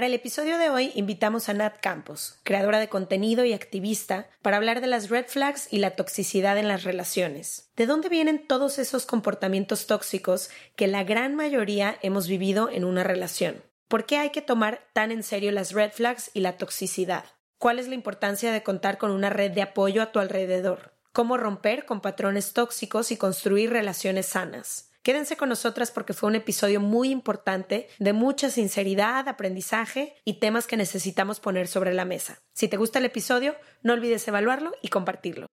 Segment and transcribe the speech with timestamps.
[0.00, 4.56] Para el episodio de hoy invitamos a Nat Campos, creadora de contenido y activista, para
[4.56, 7.70] hablar de las red flags y la toxicidad en las relaciones.
[7.76, 13.04] ¿De dónde vienen todos esos comportamientos tóxicos que la gran mayoría hemos vivido en una
[13.04, 13.62] relación?
[13.88, 17.26] ¿Por qué hay que tomar tan en serio las red flags y la toxicidad?
[17.58, 20.94] ¿Cuál es la importancia de contar con una red de apoyo a tu alrededor?
[21.12, 24.89] ¿Cómo romper con patrones tóxicos y construir relaciones sanas?
[25.02, 30.66] Quédense con nosotras porque fue un episodio muy importante de mucha sinceridad, aprendizaje y temas
[30.66, 32.42] que necesitamos poner sobre la mesa.
[32.52, 35.46] Si te gusta el episodio, no olvides evaluarlo y compartirlo.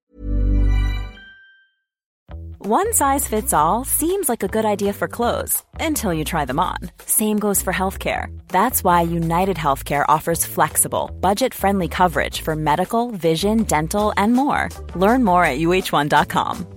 [2.59, 6.59] One size fits all seems like a good idea for clothes until you try them
[6.59, 6.79] on.
[7.05, 8.27] Same goes for healthcare.
[8.49, 14.67] That's why United Healthcare offers flexible, budget-friendly coverage for medical, vision, dental, and more.
[14.95, 16.76] Learn more at uh1.com.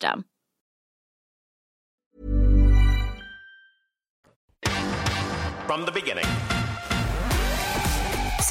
[5.67, 6.25] From the beginning.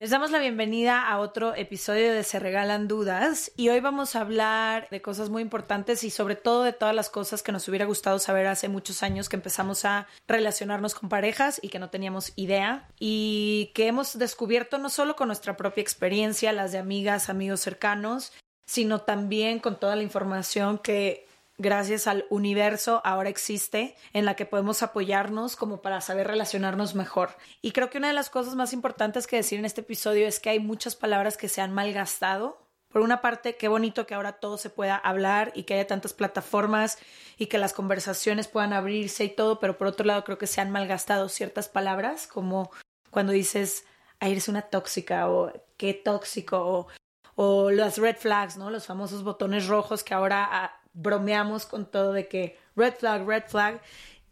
[0.00, 4.22] Les damos la bienvenida a otro episodio de Se Regalan Dudas y hoy vamos a
[4.22, 7.84] hablar de cosas muy importantes y sobre todo de todas las cosas que nos hubiera
[7.86, 12.32] gustado saber hace muchos años que empezamos a relacionarnos con parejas y que no teníamos
[12.34, 17.60] idea y que hemos descubierto no solo con nuestra propia experiencia, las de amigas, amigos
[17.60, 18.32] cercanos,
[18.66, 21.28] sino también con toda la información que
[21.58, 27.36] gracias al universo ahora existe en la que podemos apoyarnos como para saber relacionarnos mejor.
[27.62, 30.40] Y creo que una de las cosas más importantes que decir en este episodio es
[30.40, 32.58] que hay muchas palabras que se han malgastado.
[32.88, 36.12] Por una parte, qué bonito que ahora todo se pueda hablar y que haya tantas
[36.12, 36.98] plataformas
[37.36, 40.60] y que las conversaciones puedan abrirse y todo, pero por otro lado creo que se
[40.60, 42.70] han malgastado ciertas palabras como
[43.10, 43.84] cuando dices,
[44.20, 46.86] ay, eres una tóxica o qué tóxico o,
[47.34, 48.70] o las red flags, ¿no?
[48.70, 53.44] Los famosos botones rojos que ahora ah, bromeamos con todo de que red flag, red
[53.46, 53.80] flag.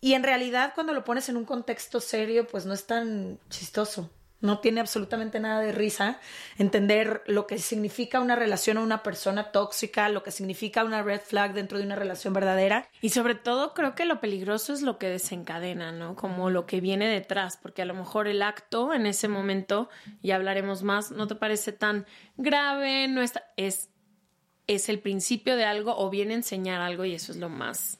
[0.00, 4.10] Y en realidad cuando lo pones en un contexto serio, pues no es tan chistoso.
[4.40, 6.18] No tiene absolutamente nada de risa
[6.58, 11.20] entender lo que significa una relación o una persona tóxica, lo que significa una red
[11.20, 12.88] flag dentro de una relación verdadera.
[13.00, 16.16] Y sobre todo creo que lo peligroso es lo que desencadena, ¿no?
[16.16, 19.88] Como lo que viene detrás, porque a lo mejor el acto en ese momento,
[20.22, 22.04] y hablaremos más, no te parece tan
[22.36, 23.91] grave, no está, es
[24.74, 27.98] es el principio de algo o viene a enseñar algo y eso es lo más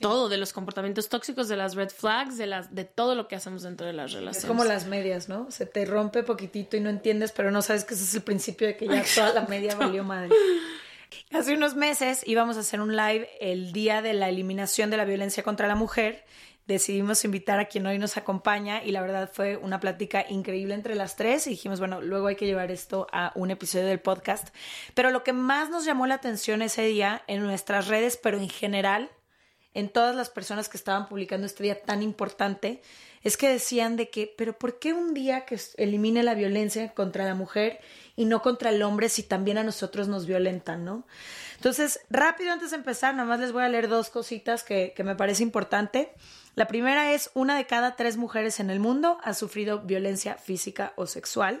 [0.00, 3.36] todo de los comportamientos tóxicos, de las red flags, de las de todo lo que
[3.36, 4.38] hacemos dentro de las relaciones.
[4.38, 5.50] Es como las medias, ¿no?
[5.50, 8.66] Se te rompe poquitito y no entiendes, pero no sabes que ese es el principio
[8.66, 10.30] de que ya toda la media valió madre.
[11.32, 15.04] Hace unos meses íbamos a hacer un live el día de la eliminación de la
[15.04, 16.24] violencia contra la mujer
[16.66, 20.94] decidimos invitar a quien hoy nos acompaña y la verdad fue una plática increíble entre
[20.94, 24.48] las tres y dijimos, bueno, luego hay que llevar esto a un episodio del podcast.
[24.94, 28.48] Pero lo que más nos llamó la atención ese día en nuestras redes, pero en
[28.48, 29.10] general,
[29.74, 32.82] en todas las personas que estaban publicando este día tan importante,
[33.22, 37.24] es que decían de que, pero ¿por qué un día que elimine la violencia contra
[37.24, 37.80] la mujer
[38.14, 41.06] y no contra el hombre si también a nosotros nos violentan, ¿no?
[41.56, 45.04] Entonces, rápido antes de empezar, nada más les voy a leer dos cositas que, que
[45.04, 46.12] me parece importante.
[46.56, 50.94] La primera es una de cada tres mujeres en el mundo ha sufrido violencia física
[50.96, 51.60] o sexual.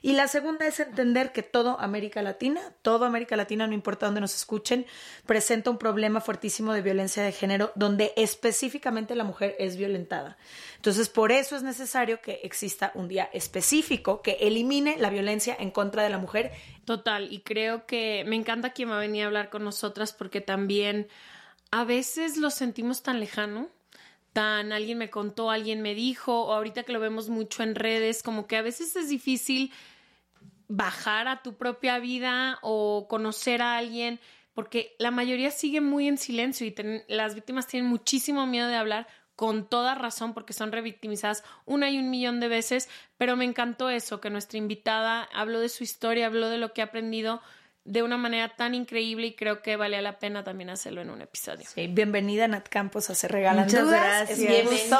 [0.00, 4.22] Y la segunda es entender que todo América Latina, todo América Latina, no importa dónde
[4.22, 4.86] nos escuchen,
[5.26, 10.38] presenta un problema fuertísimo de violencia de género donde específicamente la mujer es violentada.
[10.76, 15.70] Entonces, por eso es necesario que exista un día específico que elimine la violencia en
[15.70, 16.52] contra de la mujer.
[16.86, 21.08] Total, y creo que me encanta que me venir a hablar con nosotras porque también
[21.70, 23.68] a veces lo sentimos tan lejano
[24.32, 28.22] tan alguien me contó, alguien me dijo, o ahorita que lo vemos mucho en redes,
[28.22, 29.72] como que a veces es difícil
[30.68, 34.20] bajar a tu propia vida o conocer a alguien,
[34.54, 36.74] porque la mayoría sigue muy en silencio y
[37.08, 41.98] las víctimas tienen muchísimo miedo de hablar con toda razón porque son revictimizadas una y
[41.98, 46.26] un millón de veces, pero me encantó eso, que nuestra invitada habló de su historia,
[46.26, 47.40] habló de lo que ha aprendido
[47.84, 51.22] de una manera tan increíble y creo que valía la pena también hacerlo en un
[51.22, 51.66] episodio.
[51.76, 54.00] bienvenida Nat Campos a Se Regalan Muchas Dudas.
[54.00, 54.38] Gracias.
[54.38, 54.98] Es bien gusto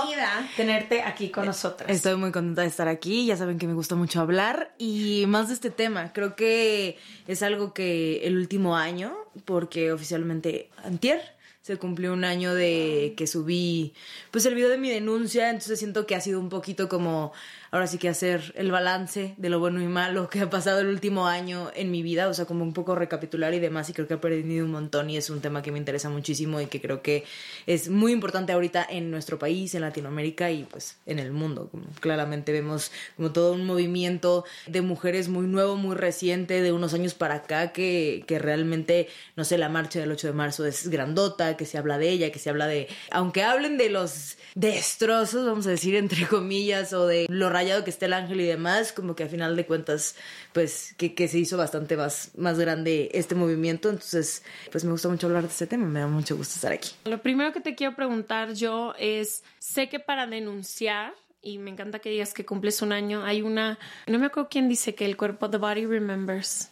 [0.56, 1.90] tenerte aquí con nosotras.
[1.90, 5.48] Estoy muy contenta de estar aquí, ya saben que me gusta mucho hablar y más
[5.48, 6.12] de este tema.
[6.12, 11.20] Creo que es algo que el último año, porque oficialmente antier
[11.60, 13.92] se cumplió un año de que subí
[14.30, 17.32] pues el video de mi denuncia, entonces siento que ha sido un poquito como
[17.70, 20.88] ahora sí que hacer el balance de lo bueno y malo que ha pasado el
[20.88, 24.06] último año en mi vida, o sea, como un poco recapitular y demás, y creo
[24.06, 26.80] que he aprendido un montón y es un tema que me interesa muchísimo y que
[26.80, 27.24] creo que
[27.66, 31.70] es muy importante ahorita en nuestro país, en Latinoamérica y pues en el mundo.
[32.00, 37.14] Claramente vemos como todo un movimiento de mujeres muy nuevo, muy reciente, de unos años
[37.14, 41.56] para acá, que, que realmente, no sé, la marcha del 8 de marzo es grandota,
[41.56, 45.66] que se habla de ella, que se habla de, aunque hablen de los destrozos, vamos
[45.66, 49.14] a decir, entre comillas, o de lo rayado que esté el ángel y demás, como
[49.14, 50.16] que a final de cuentas,
[50.52, 53.90] pues que, que se hizo bastante más, más grande este movimiento.
[53.90, 54.42] Entonces,
[54.72, 56.90] pues me gusta mucho hablar de este tema, me da mucho gusto estar aquí.
[57.04, 61.98] Lo primero que te quiero preguntar yo es, sé que para denunciar, y me encanta
[61.98, 65.16] que digas que cumples un año, hay una, no me acuerdo quién dice que el
[65.16, 66.70] cuerpo, the body remembers.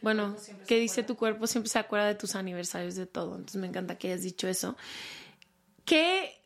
[0.00, 0.34] Bueno,
[0.66, 3.36] que dice tu cuerpo siempre se acuerda de tus aniversarios, de todo.
[3.36, 4.74] Entonces me encanta que hayas dicho eso.
[5.84, 6.40] ¿Qué,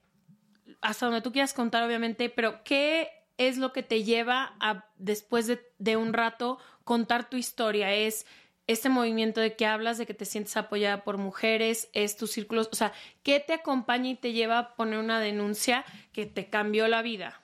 [0.80, 5.46] hasta donde tú quieras contar, obviamente, pero qué es lo que te lleva a, después
[5.46, 7.92] de, un rato, contar tu historia?
[7.92, 8.26] Es
[8.66, 12.68] este movimiento de que hablas, de que te sientes apoyada por mujeres, es tus círculos,
[12.72, 12.92] o sea,
[13.22, 17.40] ¿qué te acompaña y te lleva a poner una denuncia que te cambió la vida?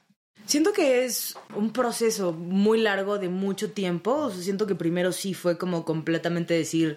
[0.47, 4.31] Siento que es un proceso muy largo de mucho tiempo.
[4.31, 6.97] siento que primero sí fue como completamente decir,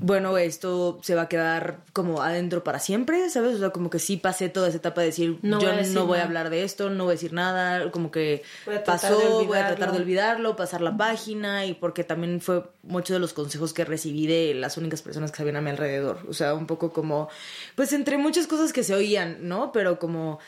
[0.00, 3.56] bueno, esto se va a quedar como adentro para siempre, ¿sabes?
[3.56, 5.58] O sea, como que sí pasé toda esa etapa de decir, yo
[5.92, 8.42] no voy a hablar de esto, no voy a decir nada, como que
[8.84, 13.18] pasó, voy a tratar de olvidarlo, pasar la página, y porque también fue muchos de
[13.20, 16.18] los consejos que recibí de las únicas personas que sabían a mi alrededor.
[16.28, 17.28] O sea, un poco como,
[17.74, 19.72] pues entre muchas cosas que se oían, ¿no?
[19.72, 20.38] Pero como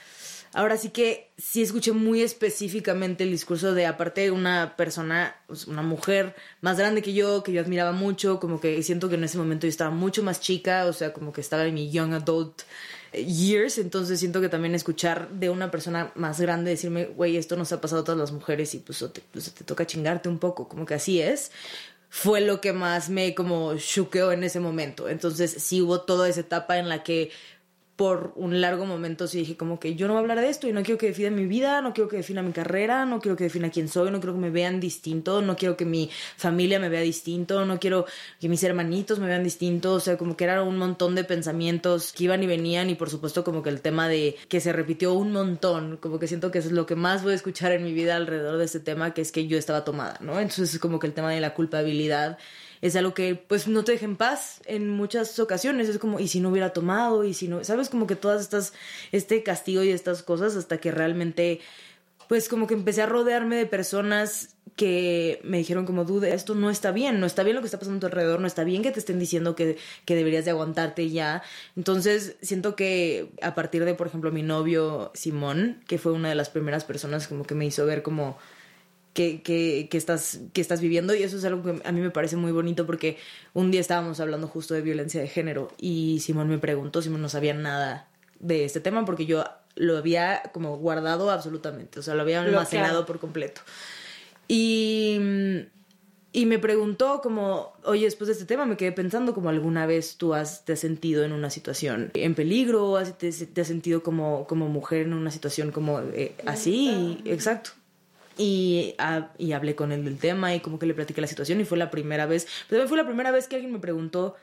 [0.59, 5.83] Ahora sí que sí escuché muy específicamente el discurso de, aparte, una persona, pues, una
[5.83, 9.39] mujer más grande que yo, que yo admiraba mucho, como que siento que en ese
[9.39, 12.63] momento yo estaba mucho más chica, o sea, como que estaba en mi young adult
[13.13, 17.71] years, entonces siento que también escuchar de una persona más grande decirme, güey, esto nos
[17.71, 20.95] ha pasado a todas las mujeres y pues te, toca chingarte un poco, como que
[20.95, 21.53] así es
[22.11, 25.09] fue lo que más me como chuqueó en ese momento.
[25.09, 27.31] Entonces sí hubo toda esa etapa en la que
[27.99, 30.69] por un largo momento sí dije como que yo no voy a hablar de esto
[30.69, 33.37] y no quiero que defina mi vida, no quiero que defina mi carrera, no quiero
[33.37, 36.79] que defina quién soy, no quiero que me vean distinto, no quiero que mi familia
[36.79, 38.07] me vea distinto, no quiero
[38.39, 42.13] que mis hermanitos me vean distinto, o sea, como que era un montón de pensamientos
[42.13, 45.15] que iban y venían y por supuesto como que el tema de que se repitió
[45.15, 47.93] un montón, como que siento que es lo que más voy a escuchar en mi
[47.93, 50.39] vida alrededor de este tema, que es que yo estaba tomada, ¿no?
[50.39, 52.39] Entonces es como que el tema de la culpabilidad
[52.81, 55.89] es algo que pues no te deja en paz en muchas ocasiones.
[55.89, 57.25] Es como, ¿y si no hubiera tomado?
[57.25, 57.65] ¿Y si no?
[57.65, 57.89] ¿Sabes?
[57.89, 58.73] Como que todas estas,
[59.13, 61.61] este castigo y estas cosas hasta que realmente,
[62.29, 66.71] pues como que empecé a rodearme de personas que me dijeron como, dude, esto no
[66.71, 68.83] está bien, no está bien lo que está pasando a tu alrededor, no está bien
[68.83, 71.43] que te estén diciendo que, que deberías de aguantarte ya.
[71.77, 76.37] Entonces, siento que a partir de, por ejemplo, mi novio Simón, que fue una de
[76.37, 78.39] las primeras personas como que me hizo ver como
[79.13, 82.53] que, estás, que estás viviendo y eso es algo que a mí me parece muy
[82.53, 83.19] bonito porque
[83.53, 87.29] un día estábamos hablando justo de violencia de género y Simón me preguntó, Simón no
[87.29, 92.23] sabía nada de este tema porque yo lo había como guardado absolutamente, o sea, lo
[92.23, 93.61] había almacenado por completo.
[94.47, 95.19] Y,
[96.33, 100.17] y me preguntó como, oye, después de este tema me quedé pensando como alguna vez
[100.17, 104.47] tú has, te has sentido en una situación en peligro, te, te has sentido como,
[104.47, 107.71] como mujer en una situación como eh, así, exacto.
[108.39, 108.95] Y,
[109.37, 111.77] y hablé con él del tema y como que le platiqué la situación y fue
[111.77, 114.37] la primera vez, pero también fue la primera vez que alguien me preguntó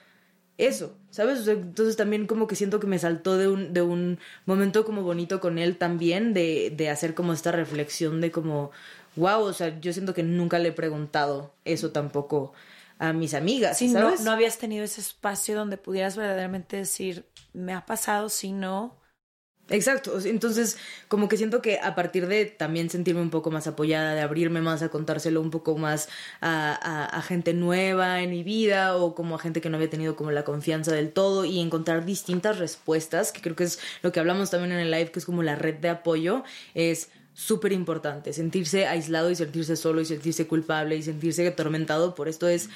[0.57, 1.47] eso, ¿sabes?
[1.47, 5.41] entonces también como que siento que me saltó de un, de un momento como bonito
[5.41, 8.71] con él también, de, de hacer como esta reflexión de como,
[9.17, 12.53] wow, o sea, yo siento que nunca le he preguntado eso tampoco
[12.99, 14.19] a mis amigas, Sí, ¿sabes?
[14.21, 18.95] no, no habías tenido ese espacio donde pudieras verdaderamente decir, me ha pasado, si no.
[19.67, 24.13] Exacto, entonces como que siento que a partir de también sentirme un poco más apoyada,
[24.13, 26.07] de abrirme más a contárselo un poco más
[26.39, 30.29] a gente nueva en mi vida o como a gente que no había tenido como
[30.29, 34.51] la confianza del todo y encontrar distintas respuestas, que creo que es lo que hablamos
[34.51, 36.43] también en el live, que es como la red de apoyo,
[36.75, 42.27] es súper importante, sentirse aislado y sentirse solo y sentirse culpable y sentirse atormentado por
[42.27, 42.69] esto es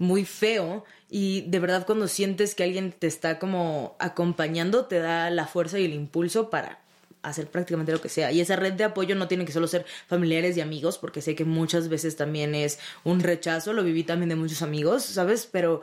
[0.00, 0.84] muy feo
[1.16, 5.78] y de verdad cuando sientes que alguien te está como acompañando te da la fuerza
[5.78, 6.80] y el impulso para
[7.22, 8.32] hacer prácticamente lo que sea.
[8.32, 11.36] Y esa red de apoyo no tiene que solo ser familiares y amigos, porque sé
[11.36, 15.48] que muchas veces también es un rechazo, lo viví también de muchos amigos, ¿sabes?
[15.50, 15.82] Pero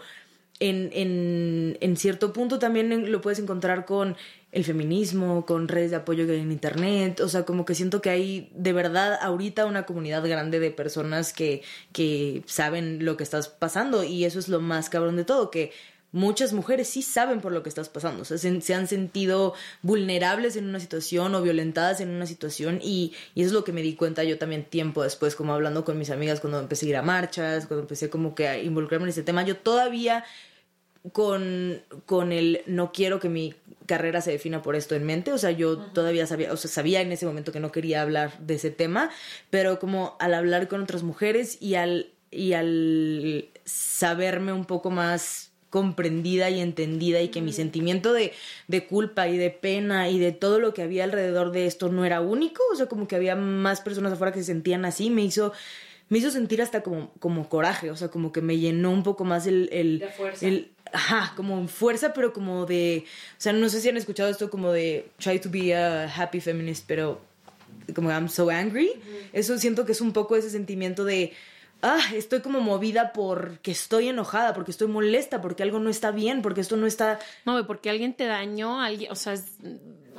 [0.61, 4.15] en, en, en cierto punto también lo puedes encontrar con
[4.51, 8.01] el feminismo, con redes de apoyo que hay en internet, o sea, como que siento
[8.01, 11.63] que hay de verdad ahorita una comunidad grande de personas que,
[11.93, 15.71] que saben lo que estás pasando y eso es lo más cabrón de todo, que
[16.11, 20.57] muchas mujeres sí saben por lo que estás pasando, o sea, se, han sentido vulnerables
[20.57, 23.81] en una situación o violentadas en una situación y, y eso es lo que me
[23.81, 26.97] di cuenta yo también tiempo después, como hablando con mis amigas cuando empecé a ir
[26.97, 30.25] a marchas, cuando empecé como que a involucrarme en ese tema, yo todavía
[31.11, 33.55] con, con el no quiero que mi
[33.85, 37.01] carrera se defina por esto en mente, o sea, yo todavía sabía, o sea, sabía
[37.01, 39.09] en ese momento que no quería hablar de ese tema,
[39.49, 45.51] pero como al hablar con otras mujeres y al, y al saberme un poco más
[45.69, 48.33] comprendida y entendida y que mi sentimiento de,
[48.67, 52.05] de culpa y de pena y de todo lo que había alrededor de esto no
[52.05, 55.23] era único, o sea, como que había más personas afuera que se sentían así, me
[55.23, 55.53] hizo
[56.09, 59.23] me hizo sentir hasta como, como coraje, o sea, como que me llenó un poco
[59.23, 59.69] más el...
[59.71, 60.03] el,
[60.41, 63.05] el ajá, como fuerza, pero como de...
[63.31, 66.39] O sea, no sé si han escuchado esto como de try to be a happy
[66.41, 67.21] feminist, pero
[67.95, 68.91] como I'm so angry.
[69.33, 71.33] Eso siento que es un poco ese sentimiento de...
[71.83, 76.41] Ah, estoy como movida porque estoy enojada, porque estoy molesta, porque algo no está bien,
[76.43, 77.17] porque esto no está...
[77.43, 79.45] No, porque alguien te dañó, alguien, o sea, es-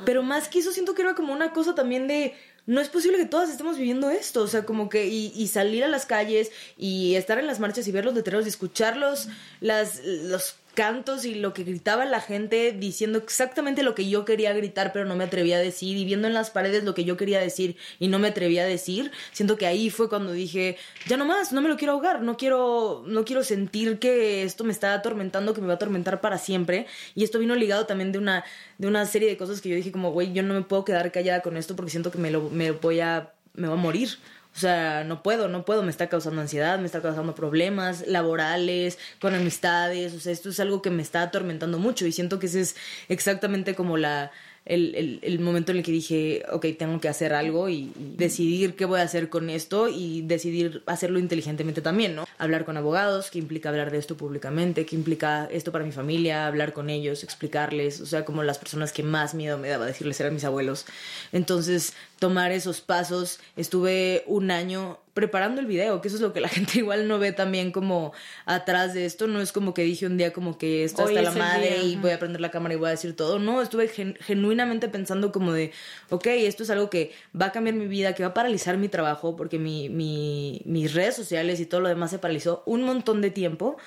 [0.05, 2.35] Pero más que eso, siento que era como una cosa también de.
[2.67, 4.43] No es posible que todas estemos viviendo esto.
[4.43, 5.07] O sea, como que.
[5.07, 8.45] Y, y salir a las calles y estar en las marchas y ver los letreros
[8.47, 9.29] y escuchar los,
[9.61, 14.53] las, los cantos y lo que gritaba la gente diciendo exactamente lo que yo quería
[14.53, 15.97] gritar, pero no me atrevía a decir.
[15.97, 18.67] Y viendo en las paredes lo que yo quería decir y no me atrevía a
[18.67, 19.11] decir.
[19.33, 20.77] Siento que ahí fue cuando dije:
[21.07, 22.23] Ya no más, no me lo quiero ahogar.
[22.23, 26.21] No quiero, no quiero sentir que esto me está atormentando, que me va a atormentar
[26.21, 26.87] para siempre.
[27.15, 28.45] Y esto vino ligado también de una,
[28.79, 31.13] de una serie de cosas que yo dije como, güey, yo no me puedo quedar
[31.13, 34.09] callada con esto porque siento que me lo, me voy a, me voy a morir.
[34.55, 38.99] O sea, no puedo, no puedo, me está causando ansiedad, me está causando problemas laborales,
[39.19, 42.47] con amistades, o sea, esto es algo que me está atormentando mucho y siento que
[42.47, 42.77] ese es
[43.09, 44.31] exactamente como la,
[44.65, 48.77] el, el, momento en el que dije, ok, tengo que hacer algo y, y decidir
[48.77, 52.27] qué voy a hacer con esto y decidir hacerlo inteligentemente también, ¿no?
[52.39, 56.47] Hablar con abogados, qué implica hablar de esto públicamente, qué implica esto para mi familia,
[56.47, 60.21] hablar con ellos, explicarles, o sea, como las personas que más miedo me daba decirles
[60.21, 60.87] eran mis abuelos.
[61.33, 66.41] Entonces, tomar esos pasos, estuve un año preparando el video, que eso es lo que
[66.41, 68.13] la gente igual no ve también como
[68.47, 71.23] atrás de esto, no es como que dije un día como que esto Hoy está
[71.23, 73.17] la es el madre día, y voy a prender la cámara y voy a decir
[73.17, 75.73] todo, no, estuve gen- genuinamente pensando como de,
[76.11, 78.89] ok, esto es algo que va a cambiar mi vida, que va a paralizar mi
[78.89, 83.21] trabajo, porque mi, mi, mis redes sociales y todo lo demás se paralizó un montón
[83.21, 83.79] de tiempo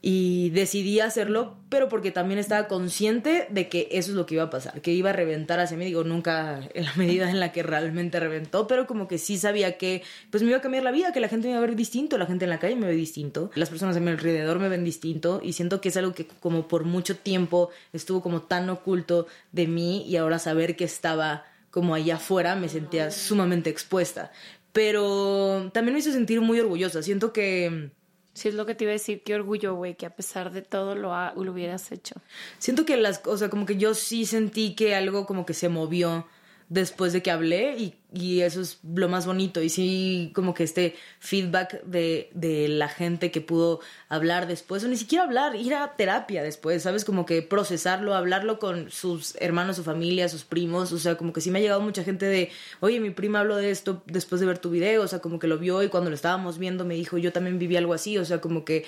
[0.00, 4.44] y decidí hacerlo, pero porque también estaba consciente de que eso es lo que iba
[4.44, 7.50] a pasar, que iba a reventar hacia mí, digo, nunca en la medida en la
[7.50, 10.92] que realmente reventó, pero como que sí sabía que pues me iba a cambiar la
[10.92, 12.86] vida, que la gente me iba a ver distinto, la gente en la calle me
[12.86, 16.14] ve distinto, las personas a mi alrededor me ven distinto y siento que es algo
[16.14, 20.84] que como por mucho tiempo estuvo como tan oculto de mí y ahora saber que
[20.84, 24.30] estaba como allá afuera me sentía sumamente expuesta,
[24.72, 27.90] pero también me hizo sentir muy orgullosa, siento que
[28.38, 30.62] sí es lo que te iba a decir, qué orgullo, güey, que a pesar de
[30.62, 32.14] todo lo, ha- lo hubieras hecho.
[32.58, 36.26] Siento que las cosas, como que yo sí sentí que algo como que se movió
[36.68, 39.62] después de que hablé y, y eso es lo más bonito.
[39.62, 44.88] Y sí, como que este feedback de, de la gente que pudo hablar después, o
[44.88, 47.04] ni siquiera hablar, ir a terapia después, ¿sabes?
[47.04, 50.92] Como que procesarlo, hablarlo con sus hermanos, su familia, sus primos.
[50.92, 53.56] O sea, como que sí me ha llegado mucha gente de, oye, mi prima habló
[53.56, 56.10] de esto después de ver tu video, o sea, como que lo vio y cuando
[56.10, 58.84] lo estábamos viendo me dijo, yo también viví algo así, o sea, como que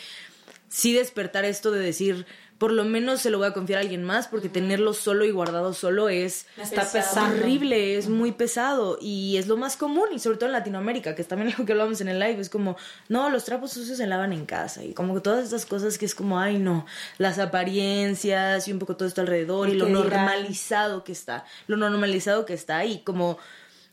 [0.68, 2.26] sí despertar esto de decir,
[2.60, 5.30] por lo menos se lo voy a confiar a alguien más, porque tenerlo solo y
[5.30, 7.32] guardado solo es Está pesado.
[7.32, 11.22] horrible, es muy pesado y es lo más común y sobre todo en Latinoamérica, que
[11.22, 12.76] es también lo que hablamos en el live, es como,
[13.08, 16.04] no, los trapos sucios se lavan en casa y como que todas estas cosas que
[16.04, 16.84] es como, ay no,
[17.16, 22.44] las apariencias y un poco todo esto alrededor y lo normalizado que está, lo normalizado
[22.44, 23.38] que está y como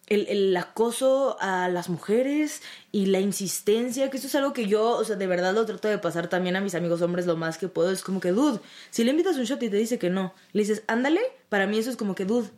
[0.07, 2.61] el, el acoso a las mujeres
[2.91, 5.89] y la insistencia, que eso es algo que yo, o sea, de verdad lo trato
[5.89, 7.91] de pasar también a mis amigos hombres lo más que puedo.
[7.91, 8.59] Es como que, dude,
[8.89, 11.77] si le invitas un shot y te dice que no, le dices, ándale, para mí
[11.77, 12.49] eso es como que, dude.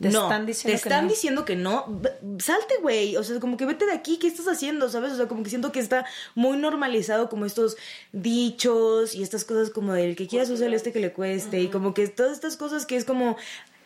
[0.00, 1.10] Te no, están diciendo te que están no.
[1.10, 2.00] diciendo que no.
[2.40, 3.16] Salte, güey.
[3.16, 4.18] O sea, como que vete de aquí.
[4.18, 4.88] ¿Qué estás haciendo?
[4.88, 5.12] ¿Sabes?
[5.12, 6.04] O sea, como que siento que está
[6.34, 7.76] muy normalizado como estos
[8.12, 11.60] dichos y estas cosas como del que quieras usar este que le cueste.
[11.60, 13.36] Y como que todas estas cosas que es como.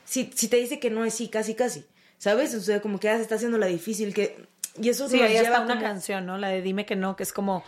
[0.06, 1.84] Si, si te dice que no es sí, casi, casi.
[2.18, 2.54] ¿Sabes?
[2.54, 4.12] O sea, como que ah, se está haciendo la difícil.
[4.12, 4.36] que
[4.80, 6.36] Y eso Sí, ahí lleva está una canción, ¿no?
[6.38, 7.62] La de Dime que no, que es como,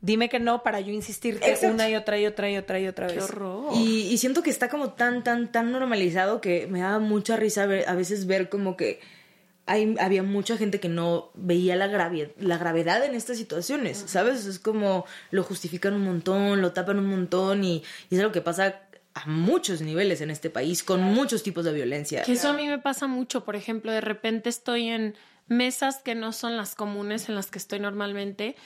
[0.00, 1.74] dime que no para yo insistirte Exacto.
[1.74, 3.24] una y otra y otra y otra y otra Qué vez.
[3.24, 3.72] horror.
[3.74, 7.66] Y, y siento que está como tan, tan, tan normalizado que me daba mucha risa
[7.66, 9.00] ver- a veces ver como que
[9.66, 14.44] hay, había mucha gente que no veía la, gravi- la gravedad en estas situaciones, ¿sabes?
[14.44, 18.42] Es como lo justifican un montón, lo tapan un montón y, y es algo que
[18.42, 18.82] pasa
[19.14, 22.22] a muchos niveles en este país con muchos tipos de violencia.
[22.22, 25.14] Que eso a mí me pasa mucho, por ejemplo, de repente estoy en
[25.46, 28.56] mesas que no son las comunes en las que estoy normalmente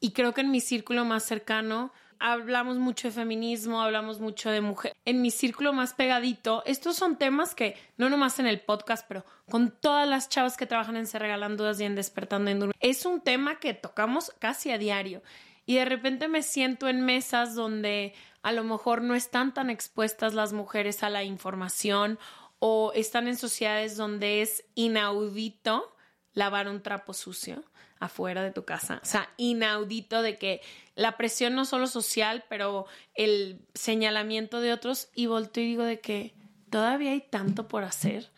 [0.00, 4.60] y creo que en mi círculo más cercano hablamos mucho de feminismo, hablamos mucho de
[4.60, 4.94] mujer.
[5.04, 9.24] En mi círculo más pegadito, estos son temas que no nomás en el podcast, pero
[9.50, 13.04] con todas las chavas que trabajan en Se Regalan Dudas y en Despertando en es
[13.06, 15.22] un tema que tocamos casi a diario.
[15.66, 20.34] Y de repente me siento en mesas donde a lo mejor no están tan expuestas
[20.34, 22.18] las mujeres a la información
[22.58, 25.94] o están en sociedades donde es inaudito
[26.32, 27.64] lavar un trapo sucio
[27.98, 29.00] afuera de tu casa.
[29.02, 30.60] O sea, inaudito de que
[30.94, 36.00] la presión no solo social, pero el señalamiento de otros y volteo y digo de
[36.00, 36.34] que
[36.74, 38.32] todavía hay tanto por hacer.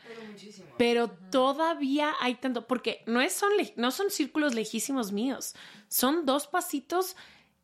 [0.77, 5.55] Pero todavía hay tanto, porque no, es, son, no son círculos lejísimos míos,
[5.89, 7.17] son dos pasitos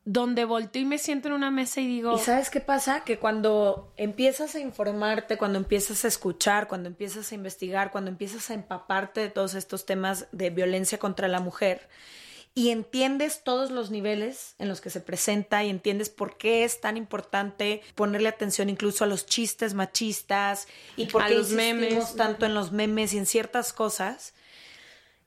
[0.03, 3.03] donde volteo y me siento en una mesa y digo, ¿Y sabes qué pasa?
[3.03, 8.49] Que cuando empiezas a informarte, cuando empiezas a escuchar, cuando empiezas a investigar, cuando empiezas
[8.49, 11.87] a empaparte de todos estos temas de violencia contra la mujer
[12.55, 16.81] y entiendes todos los niveles en los que se presenta y entiendes por qué es
[16.81, 22.15] tan importante ponerle atención incluso a los chistes machistas y por A qué los memes.
[22.15, 24.35] tanto en los memes y en ciertas cosas,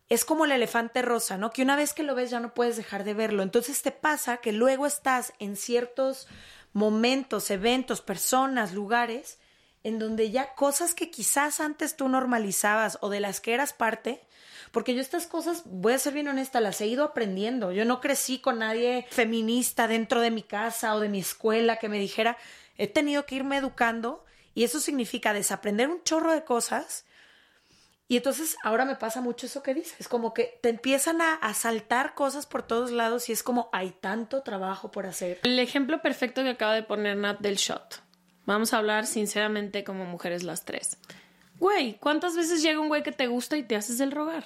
[0.09, 1.51] es como el elefante rosa, ¿no?
[1.51, 3.43] Que una vez que lo ves ya no puedes dejar de verlo.
[3.43, 6.29] Entonces te pasa que luego estás en ciertos
[6.73, 9.39] momentos, eventos, personas, lugares,
[9.83, 14.21] en donde ya cosas que quizás antes tú normalizabas o de las que eras parte,
[14.77, 17.73] porque yo estas cosas, voy a ser bien honesta, las he ido aprendiendo.
[17.73, 21.89] Yo no crecí con nadie feminista dentro de mi casa o de mi escuela que
[21.89, 22.37] me dijera,
[22.77, 27.07] he tenido que irme educando y eso significa desaprender un chorro de cosas
[28.07, 31.55] y entonces ahora me pasa mucho eso que dices, como que te empiezan a, a
[31.55, 35.41] saltar cosas por todos lados y es como hay tanto trabajo por hacer.
[35.45, 38.03] El ejemplo perfecto que acaba de poner Nat del shot.
[38.45, 40.99] Vamos a hablar sinceramente como mujeres las tres.
[41.59, 44.45] Güey, ¿cuántas veces llega un güey que te gusta y te haces el rogar?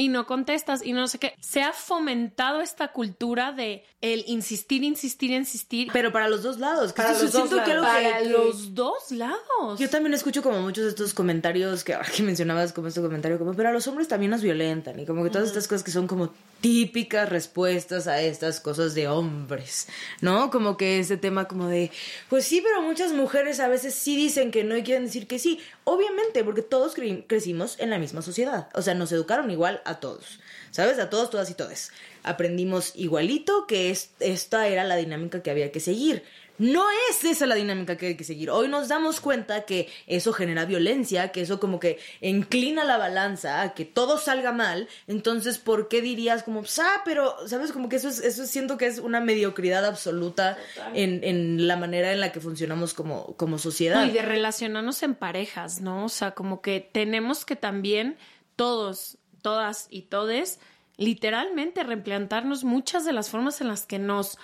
[0.00, 1.34] Y no contestas y no sé qué.
[1.40, 5.88] Se ha fomentado esta cultura de el insistir, insistir, insistir.
[5.92, 6.92] Pero para los dos lados.
[6.92, 7.98] Para los siento dos que algo lados.
[7.98, 9.80] que- para que- los dos lados.
[9.80, 13.38] Yo también escucho como muchos de estos comentarios que ahora que mencionabas como este comentario
[13.40, 15.90] como pero a los hombres también nos violentan y como que todas estas cosas que
[15.90, 19.88] son como típicas respuestas a estas cosas de hombres,
[20.20, 20.50] ¿no?
[20.50, 21.90] Como que este tema como de
[22.28, 25.38] pues sí, pero muchas mujeres a veces sí dicen que no y quieren decir que
[25.38, 29.80] sí, obviamente, porque todos cre- crecimos en la misma sociedad, o sea, nos educaron igual
[29.84, 30.40] a todos.
[30.70, 30.98] ¿Sabes?
[30.98, 31.92] A todos, todas y todes.
[32.24, 36.22] Aprendimos igualito que es- esta era la dinámica que había que seguir.
[36.58, 38.50] No es esa la dinámica que hay que seguir.
[38.50, 43.62] Hoy nos damos cuenta que eso genera violencia, que eso como que inclina la balanza
[43.62, 44.88] a que todo salga mal.
[45.06, 47.72] Entonces, ¿por qué dirías como, ah, pero, ¿sabes?
[47.72, 50.58] Como que eso es, eso siento que es una mediocridad absoluta
[50.94, 54.04] en, en la manera en la que funcionamos como, como sociedad.
[54.06, 56.04] Y de relacionarnos en parejas, ¿no?
[56.04, 58.16] O sea, como que tenemos que también
[58.56, 60.58] todos, todas y todes,
[60.96, 64.38] literalmente replantarnos muchas de las formas en las que nos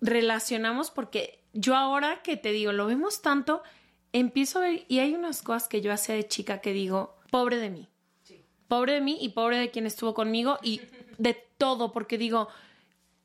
[0.00, 3.62] relacionamos, porque yo ahora que te digo, lo vemos tanto,
[4.12, 7.56] empiezo a ver, y hay unas cosas que yo hacía de chica que digo, pobre
[7.56, 7.88] de mí.
[8.68, 10.80] Pobre de mí y pobre de quien estuvo conmigo y
[11.18, 12.48] de todo, porque digo,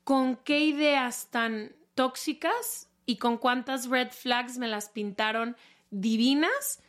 [0.04, 5.56] con qué ideas tan tóxicas y con cuántas red flags me las pintaron
[5.90, 6.80] divinas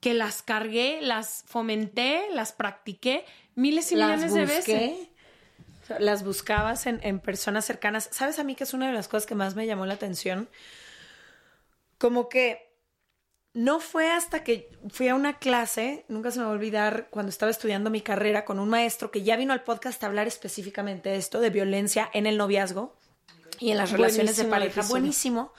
[0.00, 3.24] que las cargué, las fomenté, las practiqué
[3.54, 4.92] miles y millones de veces.
[5.98, 8.08] Las buscabas en, en personas cercanas.
[8.12, 10.48] ¿Sabes a mí que es una de las cosas que más me llamó la atención?
[11.98, 12.70] Como que
[13.52, 17.30] no fue hasta que fui a una clase, nunca se me va a olvidar, cuando
[17.30, 21.08] estaba estudiando mi carrera con un maestro que ya vino al podcast a hablar específicamente
[21.08, 22.96] de esto, de violencia en el noviazgo
[23.58, 24.82] y en las relaciones de pareja.
[24.88, 25.52] Buenísimo.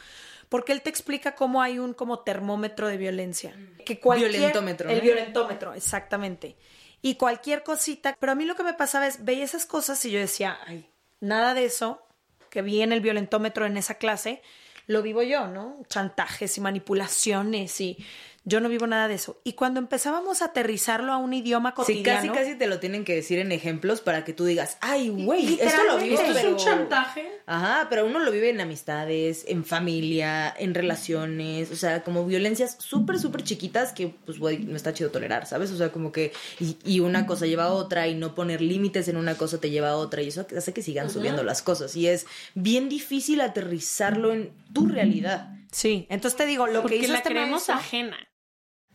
[0.47, 3.55] Porque él te explica cómo hay un como termómetro de violencia.
[3.85, 5.03] Que cualquier, Violentómetro, El ¿no?
[5.03, 6.57] violentómetro, exactamente.
[7.01, 8.15] Y cualquier cosita.
[8.19, 10.89] Pero a mí lo que me pasaba es, veía esas cosas y yo decía, ay,
[11.19, 12.01] nada de eso
[12.49, 14.41] que vi en el violentómetro en esa clase,
[14.87, 15.77] lo vivo yo, ¿no?
[15.87, 17.97] Chantajes y manipulaciones y
[18.43, 19.39] yo no vivo nada de eso.
[19.43, 22.33] Y cuando empezábamos a aterrizarlo a un idioma Sí, cotidiano...
[22.33, 25.59] casi casi te lo tienen que decir en ejemplos para que tú digas, ay, güey,
[25.61, 26.15] esto lo vivo.
[26.15, 26.49] ¿Esto es pero...
[26.51, 27.31] un chantaje?
[27.45, 32.77] Ajá, pero uno lo vive en amistades, en familia, en relaciones, o sea, como violencias
[32.79, 35.69] súper, súper chiquitas que, pues, güey, no está chido tolerar, ¿sabes?
[35.71, 39.07] O sea, como que, y, y una cosa lleva a otra y no poner límites
[39.07, 41.95] en una cosa te lleva a otra y eso hace que sigan subiendo las cosas
[41.95, 42.25] y es
[42.55, 45.49] bien difícil aterrizarlo en tu realidad.
[45.71, 48.17] Sí, entonces te digo, lo Porque que hizo la este creemos maestro- ajena.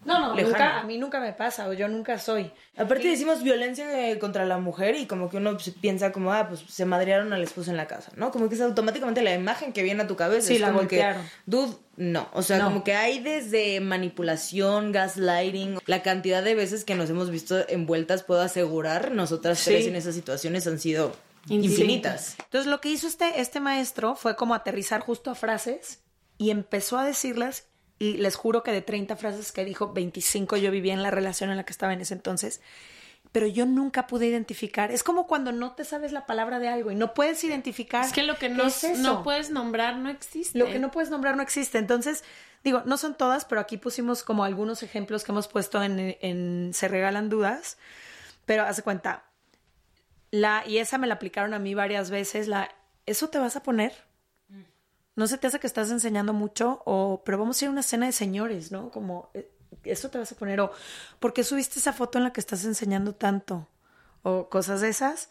[0.06, 0.52] No, no, lejana.
[0.52, 2.50] nunca, a mí nunca me pasa, o yo nunca soy.
[2.76, 6.60] Aparte decimos violencia eh, contra la mujer y como que uno piensa como, ah, pues
[6.68, 8.30] se madrearon al esposo en la casa, ¿no?
[8.30, 10.46] Como que es automáticamente la imagen que viene a tu cabeza.
[10.48, 11.22] Sí, es la como golpearon.
[11.22, 12.28] que, dude, no.
[12.32, 12.64] O sea, No.
[12.66, 18.22] como que hay desde manipulación, gaslighting, la cantidad de veces que nos hemos visto envueltas,
[18.22, 19.70] puedo asegurar, nosotras Sí.
[19.70, 21.12] tres en esas situaciones han sido
[21.48, 22.36] infinitas.
[22.44, 26.00] Entonces lo que hizo este, este maestro fue como aterrizar justo a frases
[26.38, 27.66] y empezó a decirlas
[27.98, 31.50] y les juro que de 30 frases que dijo, 25 yo vivía en la relación
[31.50, 32.60] en la que estaba en ese entonces,
[33.32, 34.90] pero yo nunca pude identificar.
[34.90, 38.04] Es como cuando no te sabes la palabra de algo y no puedes identificar.
[38.04, 39.02] Es que lo que no, es eso.
[39.02, 40.58] no puedes nombrar no existe.
[40.58, 41.78] Lo que no puedes nombrar no existe.
[41.78, 42.24] Entonces,
[42.64, 46.70] digo, no son todas, pero aquí pusimos como algunos ejemplos que hemos puesto en, en
[46.72, 47.76] Se Regalan Dudas.
[48.46, 49.24] Pero hace cuenta,
[50.30, 52.74] la, y esa me la aplicaron a mí varias veces, la,
[53.06, 54.05] ¿eso te vas a poner?
[55.16, 56.82] ¿No se te hace que estás enseñando mucho?
[56.84, 58.90] O, pero vamos a ir a una cena de señores, ¿no?
[58.90, 59.50] Como, eh,
[59.84, 60.60] ¿eso te vas a poner?
[60.60, 60.70] O,
[61.18, 63.66] ¿por qué subiste esa foto en la que estás enseñando tanto?
[64.22, 65.30] O cosas de esas.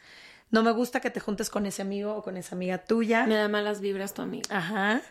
[0.49, 3.25] No me gusta que te juntes con ese amigo o con esa amiga tuya.
[3.27, 4.57] Me da malas vibras tu amiga.
[4.57, 5.01] Ajá.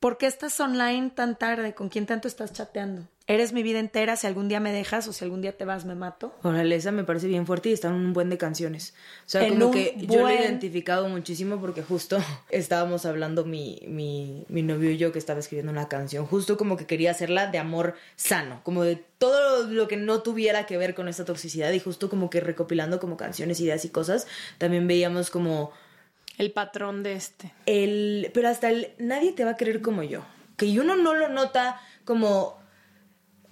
[0.00, 1.74] ¿Por qué estás online tan tarde?
[1.74, 3.06] ¿Con quién tanto estás chateando?
[3.30, 4.16] Eres mi vida entera.
[4.16, 6.34] Si algún día me dejas o si algún día te vas, me mato.
[6.42, 8.92] Órale, esa me parece bien fuerte y está en un buen de canciones.
[9.24, 12.18] O sea, En como un que yo lo he identificado muchísimo porque justo
[12.50, 16.76] estábamos hablando mi, mi, mi novio y yo que estaba escribiendo una canción, justo como
[16.76, 20.96] que quería hacerla de amor sano, como de todo lo que no tuviera que ver
[20.96, 24.26] con esta toxicidad y justo como que recopilando como canciones, ideas y cosas,
[24.58, 25.70] también veíamos como
[26.36, 27.52] El patrón de este.
[27.66, 30.24] el, pero hasta el nadie te va a querer como yo.
[30.56, 32.59] Que uno no lo nota como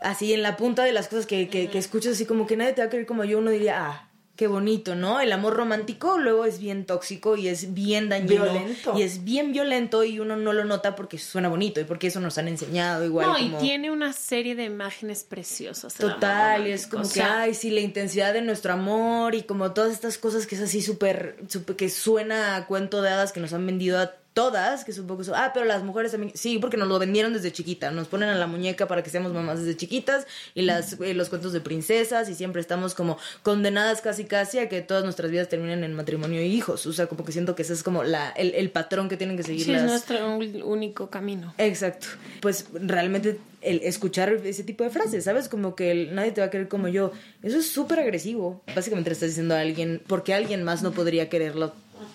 [0.00, 2.72] así en la punta de las cosas que, que, que escuchas, así como que nadie
[2.72, 4.04] te va a querer como yo, uno diría, ah,
[4.36, 5.20] qué bonito, ¿no?
[5.20, 8.44] El amor romántico luego es bien tóxico y es bien dañino.
[8.44, 8.94] Violento.
[8.96, 12.20] Y es bien violento y uno no lo nota porque suena bonito y porque eso
[12.20, 13.26] nos han enseñado igual.
[13.26, 13.58] no, como...
[13.58, 15.94] y tiene una serie de imágenes preciosas.
[15.94, 19.72] Total, y es como O que, ay, sí, la intensidad de nuestro amor y como
[19.72, 21.34] todas estas cosas que es así súper-
[21.76, 25.08] que suena a cuento de hadas que nos han vendido a todas, que es un
[25.08, 28.06] poco eso, ah, pero las mujeres también, sí, porque nos lo vendieron desde chiquita, nos
[28.06, 31.52] ponen a la muñeca para que seamos mamás desde chiquitas y las, eh, los cuentos
[31.52, 35.82] de princesas y siempre estamos como condenadas casi casi a que todas nuestras vidas terminen
[35.82, 38.54] en matrimonio y hijos, o sea, como que siento que ese es como la, el,
[38.54, 39.82] el patrón que tienen que seguir sí, las...
[39.82, 41.52] es nuestro único camino.
[41.58, 42.06] Exacto.
[42.40, 45.48] Pues realmente el escuchar ese tipo de frases, ¿sabes?
[45.48, 47.10] Como que el, nadie te va a querer como yo.
[47.42, 48.62] Eso es súper agresivo.
[48.74, 51.74] Básicamente le estás diciendo a alguien, porque alguien más no podría quererlo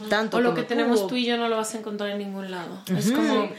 [0.10, 1.10] tanto O lo como que tenemos tú.
[1.10, 2.82] tú y yo no lo vas a encontrar en ningún lado.
[2.96, 3.50] Es como...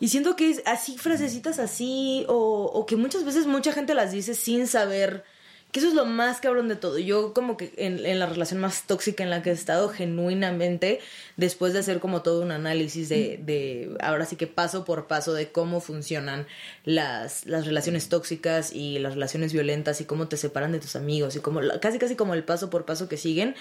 [0.00, 4.12] Y siento que es así, frasecitas así, o, o que muchas veces mucha gente las
[4.12, 5.24] dice sin saber,
[5.72, 6.98] que eso es lo más cabrón de todo.
[6.98, 11.00] Yo como que en, en la relación más tóxica en la que he estado, genuinamente,
[11.36, 15.34] después de hacer como todo un análisis de, de ahora sí que paso por paso
[15.34, 16.46] de cómo funcionan
[16.84, 21.36] las, las relaciones tóxicas y las relaciones violentas y cómo te separan de tus amigos
[21.36, 23.54] y como casi casi como el paso por paso que siguen,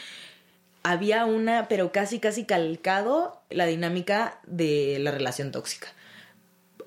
[0.91, 5.88] había una, pero casi casi calcado la dinámica de la relación tóxica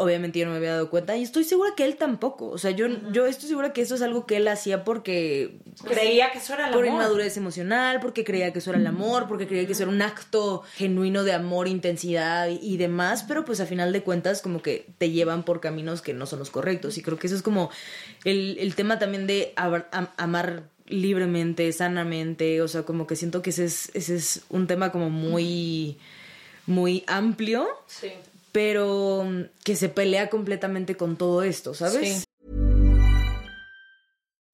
[0.00, 2.48] obviamente yo no me había dado cuenta y estoy segura que él tampoco.
[2.48, 6.32] O sea, yo, yo estoy segura que eso es algo que él hacía porque Creía
[6.32, 6.94] que eso era el por amor.
[6.94, 10.02] inmadurez emocional, porque creía que eso era el amor, porque creía que eso era un
[10.02, 14.62] acto genuino de amor, intensidad y, y demás, pero pues a final de cuentas como
[14.62, 17.42] que te llevan por caminos que no son los correctos y creo que eso es
[17.42, 17.70] como
[18.24, 19.52] el, el tema también de
[20.16, 24.90] amar libremente, sanamente, o sea, como que siento que ese es, ese es un tema
[24.92, 25.96] como muy,
[26.66, 28.08] muy amplio Sí.
[28.52, 32.18] pero mm, que se pelea completamente con todo esto, ¿sabes?
[32.18, 32.24] Sí.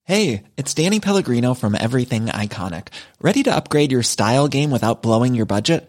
[0.08, 2.88] Hey, it's Danny Pellegrino from Everything Iconic.
[3.20, 5.88] Ready to upgrade your style game without blowing your budget?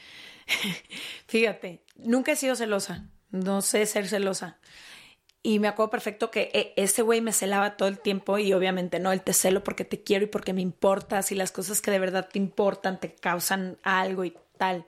[1.27, 4.59] fíjate, nunca he sido celosa, no sé ser celosa.
[5.43, 8.99] Y me acuerdo perfecto que eh, ese güey me celaba todo el tiempo y obviamente
[8.99, 11.89] no, él te celo porque te quiero y porque me importas y las cosas que
[11.89, 14.85] de verdad te importan te causan algo y tal.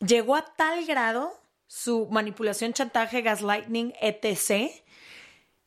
[0.00, 1.32] Llegó a tal grado
[1.68, 4.72] su manipulación, chantaje, gaslighting, etc.,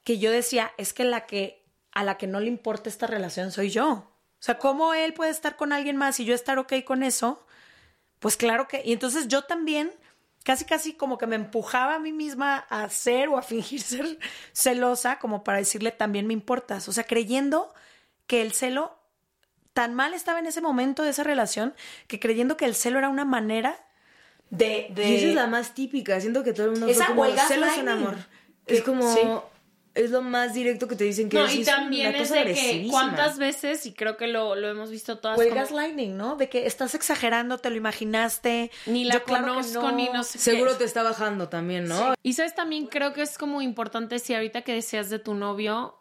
[0.03, 3.51] que yo decía, es que la que a la que no le importa esta relación
[3.51, 3.91] soy yo.
[3.91, 7.45] O sea, ¿cómo él puede estar con alguien más y yo estar ok con eso?
[8.21, 9.91] Pues claro que, y entonces yo también
[10.43, 14.17] casi casi como que me empujaba a mí misma a ser o a fingir ser
[14.53, 17.73] celosa como para decirle también me importas, o sea, creyendo
[18.27, 18.97] que el celo
[19.73, 21.73] tan mal estaba en ese momento de esa relación
[22.07, 23.75] que creyendo que el celo era una manera
[24.51, 25.09] de, de...
[25.09, 26.19] Y esa es la más típica.
[26.19, 28.15] Siento que todo el mundo Esa fue como huelga celos en amor.
[28.67, 29.13] Que- Es como...
[29.13, 29.21] sí.
[29.93, 32.43] Es lo más directo que te dicen que No, es, y también una es cosa
[32.43, 35.61] de que cuántas veces, y creo que lo, lo hemos visto todas, O el como,
[35.61, 36.37] gaslighting, ¿no?
[36.37, 38.71] De que estás exagerando, te lo imaginaste.
[38.85, 40.39] ni la Yo claro conozco, ni no sé qué.
[40.39, 42.13] Seguro te está bajando también, ¿no?
[42.23, 45.97] Y sabes, también creo que es como importante si ahorita que decías de tu novio,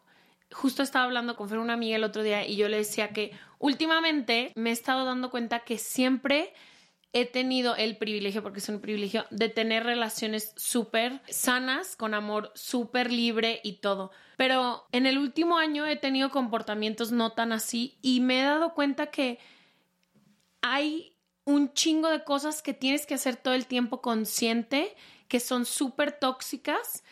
[0.52, 3.32] justo estaba hablando con Fer, una amiga el otro día, y yo le decía que
[3.58, 6.52] últimamente me he estado dando cuenta que siempre
[7.12, 12.52] he tenido el privilegio, porque es un privilegio, de tener relaciones súper sanas, con amor
[12.54, 14.12] súper libre y todo.
[14.36, 18.74] Pero en el último año he tenido comportamientos no tan así y me he dado
[18.74, 19.38] cuenta que
[20.62, 24.94] hay un chingo de cosas que tienes que hacer todo el tiempo consciente,
[25.26, 27.02] que son súper tóxicas,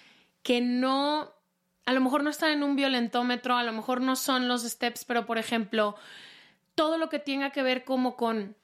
[0.42, 1.32] que no,
[1.86, 5.04] a lo mejor no están en un violentómetro, a lo mejor no son los steps,
[5.04, 5.96] pero por ejemplo,
[6.76, 8.56] todo lo que tenga que ver como con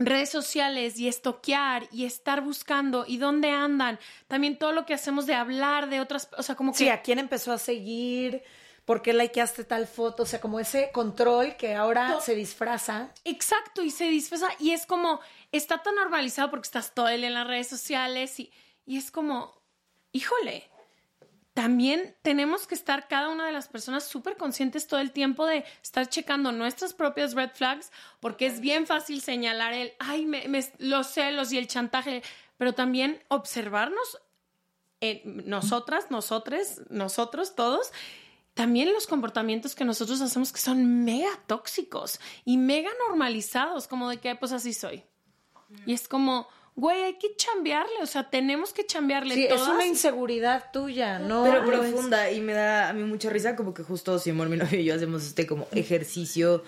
[0.00, 5.26] redes sociales y estoquear y estar buscando y dónde andan, también todo lo que hacemos
[5.26, 6.78] de hablar de otras, o sea, como que...
[6.78, 8.42] Sí, a quién empezó a seguir,
[8.86, 13.12] por qué likeaste tal foto, o sea, como ese control que ahora se disfraza.
[13.24, 15.20] Exacto, y se disfraza y es como,
[15.52, 18.50] está tan normalizado porque estás todo el día en las redes sociales y,
[18.86, 19.62] y es como,
[20.12, 20.69] híjole,
[21.54, 25.64] también tenemos que estar cada una de las personas súper conscientes todo el tiempo de
[25.82, 30.30] estar checando nuestras propias red flags porque es bien fácil señalar el, ay,
[30.78, 32.22] los celos y el chantaje,
[32.56, 34.20] pero también observarnos
[35.00, 37.90] eh, nosotras, nosotres, nosotros, todos,
[38.54, 44.18] también los comportamientos que nosotros hacemos que son mega tóxicos y mega normalizados, como de
[44.18, 45.04] que pues así soy.
[45.86, 46.48] Y es como,
[46.80, 49.68] güey, hay que chambearle, o sea, tenemos que chambearle Sí, es todas.
[49.68, 51.44] una inseguridad tuya, ¿no?
[51.44, 54.56] Pero es- profunda y me da a mí mucha risa como que justo Simón, mi
[54.56, 56.64] novio y yo hacemos este como ejercicio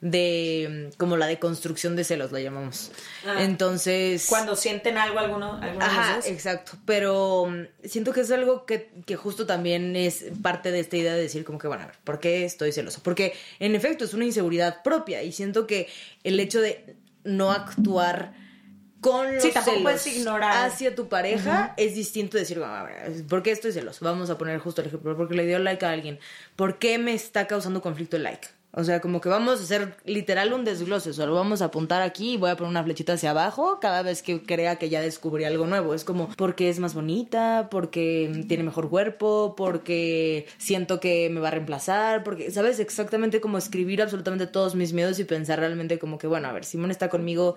[0.00, 2.90] de mm, como la deconstrucción de celos, la llamamos.
[3.26, 3.42] Ah.
[3.42, 4.26] Entonces...
[4.28, 6.72] Cuando sienten algo alguno, Ajá, exacto.
[6.84, 11.14] Pero mm, siento que es algo que, que justo también es parte de esta idea
[11.14, 13.00] de decir como que, bueno, a ver, ¿por qué estoy celoso?
[13.02, 15.88] Porque en efecto es una inseguridad propia y siento que
[16.22, 18.34] el hecho de no actuar
[19.04, 20.66] con los Sí, tampoco celos puedes ignorar.
[20.66, 24.04] hacia tu pareja es distinto decir, "Bueno, a ver, ¿por qué estoy celoso?
[24.04, 26.18] Vamos a poner justo el ejemplo, porque le dio like a alguien.
[26.56, 28.48] ¿Por qué me está causando conflicto el like?
[28.76, 31.66] O sea, como que vamos a hacer literal un desglose, o sea, lo vamos a
[31.66, 34.88] apuntar aquí y voy a poner una flechita hacia abajo cada vez que crea que
[34.88, 35.94] ya descubrí algo nuevo.
[35.94, 41.48] Es como, porque es más bonita, porque tiene mejor cuerpo, porque siento que me va
[41.48, 42.80] a reemplazar, porque, ¿sabes?
[42.80, 46.64] Exactamente como escribir absolutamente todos mis miedos y pensar realmente como que, bueno, a ver,
[46.64, 47.56] Simón está conmigo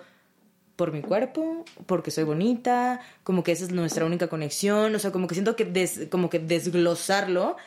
[0.78, 5.12] por mi cuerpo, porque soy bonita, como que esa es nuestra única conexión, o sea,
[5.12, 7.58] como que siento que des- como que desglosarlo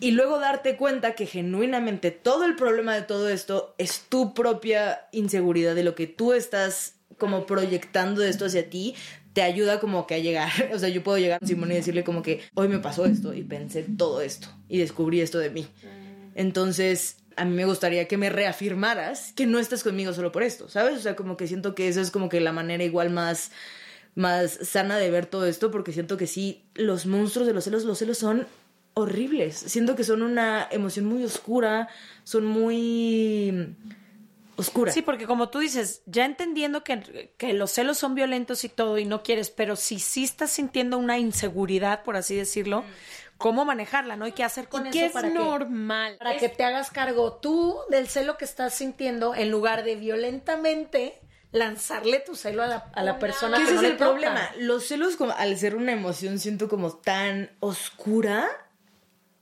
[0.00, 5.02] y luego darte cuenta que genuinamente todo el problema de todo esto es tu propia
[5.12, 8.94] inseguridad de lo que tú estás como proyectando esto hacia ti
[9.32, 12.02] te ayuda como que a llegar, o sea, yo puedo llegar a Simón y decirle
[12.04, 15.68] como que hoy me pasó esto y pensé todo esto y descubrí esto de mí.
[16.34, 20.68] Entonces, a mí me gustaría que me reafirmaras que no estás conmigo solo por esto,
[20.68, 20.98] ¿sabes?
[20.98, 23.50] O sea, como que siento que esa es como que la manera igual más
[24.14, 27.84] más sana de ver todo esto porque siento que sí, los monstruos de los celos,
[27.84, 28.46] los celos son
[28.92, 29.56] horribles.
[29.56, 31.88] Siento que son una emoción muy oscura,
[32.24, 33.74] son muy
[34.56, 34.92] oscura.
[34.92, 38.98] Sí, porque como tú dices, ya entendiendo que, que los celos son violentos y todo
[38.98, 42.84] y no quieres, pero si sí estás sintiendo una inseguridad, por así decirlo,
[43.40, 44.14] ¿cómo manejarla?
[44.16, 44.26] ¿No?
[44.28, 46.16] ¿Y qué hacer con Y eso que es para que, normal.
[46.18, 49.96] para Es- que te hagas cargo tú del celo que estás sintiendo en lugar de
[49.96, 51.18] violentamente
[51.52, 53.96] lanzarle tu celo a la, a la persona Que que ese no es le el
[53.96, 54.10] toca.
[54.10, 54.50] problema.
[54.58, 58.46] Los celos, como, al ser una emoción, siento como tan oscura,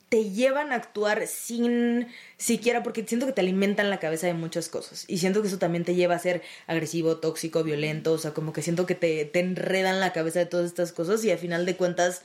[0.08, 2.08] te llevan a actuar sin
[2.38, 5.04] siquiera, porque siento que te alimentan la cabeza de muchas cosas.
[5.06, 8.12] Y siento que eso también te lleva a ser agresivo, tóxico, violento.
[8.12, 11.22] O sea, como que siento que te, te enredan la cabeza de todas estas cosas
[11.24, 12.22] y al final de cuentas,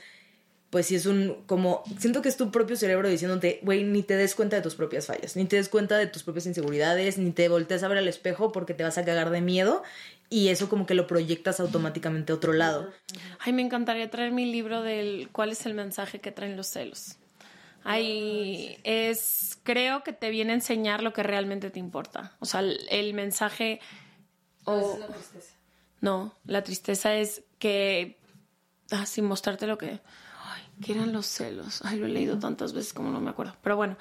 [0.74, 4.16] pues sí es un, como, siento que es tu propio cerebro diciéndote, güey, ni te
[4.16, 7.30] des cuenta de tus propias fallas, ni te des cuenta de tus propias inseguridades, ni
[7.30, 9.84] te voltees a ver al espejo porque te vas a cagar de miedo
[10.30, 12.90] y eso como que lo proyectas automáticamente a otro lado.
[13.38, 17.18] Ay, me encantaría traer mi libro del cuál es el mensaje que traen los celos.
[17.84, 22.34] Ay, es, creo que te viene a enseñar lo que realmente te importa.
[22.40, 23.78] O sea, el, el mensaje
[24.64, 24.98] o
[26.00, 28.18] no, la tristeza es que
[28.90, 30.00] ah, sin mostrarte lo que
[30.82, 31.82] ¿qué eran los celos.
[31.84, 33.56] Ay, lo he leído tantas veces como no me acuerdo.
[33.62, 33.96] Pero bueno,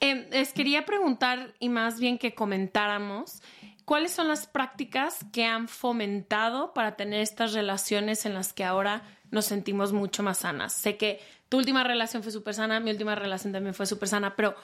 [0.00, 3.42] eh, les quería preguntar y más bien que comentáramos
[3.84, 9.02] cuáles son las prácticas que han fomentado para tener estas relaciones en las que ahora
[9.30, 10.72] nos sentimos mucho más sanas.
[10.72, 14.36] Sé que tu última relación fue súper sana, mi última relación también fue súper sana,
[14.36, 14.54] pero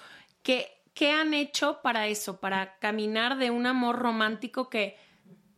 [0.42, 2.38] ¿qué, ¿qué han hecho para eso?
[2.40, 4.98] Para caminar de un amor romántico que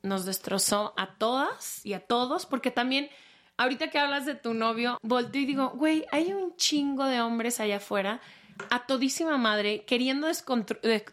[0.02, 3.10] nos destrozó a todas y a todos, porque también,
[3.56, 7.60] ahorita que hablas de tu novio, volteo y digo, güey, hay un chingo de hombres
[7.60, 8.20] allá afuera,
[8.70, 11.04] a todísima madre, queriendo descontru- de,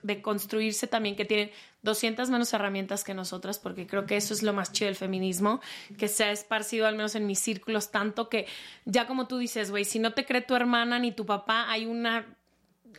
[0.87, 1.51] también, que tienen
[1.81, 5.59] 200 menos herramientas que nosotras, porque creo que eso es lo más chido del feminismo,
[5.97, 8.47] que se ha esparcido al menos en mis círculos tanto que
[8.85, 11.85] ya como tú dices, güey, si no te cree tu hermana ni tu papá, hay
[11.85, 12.25] una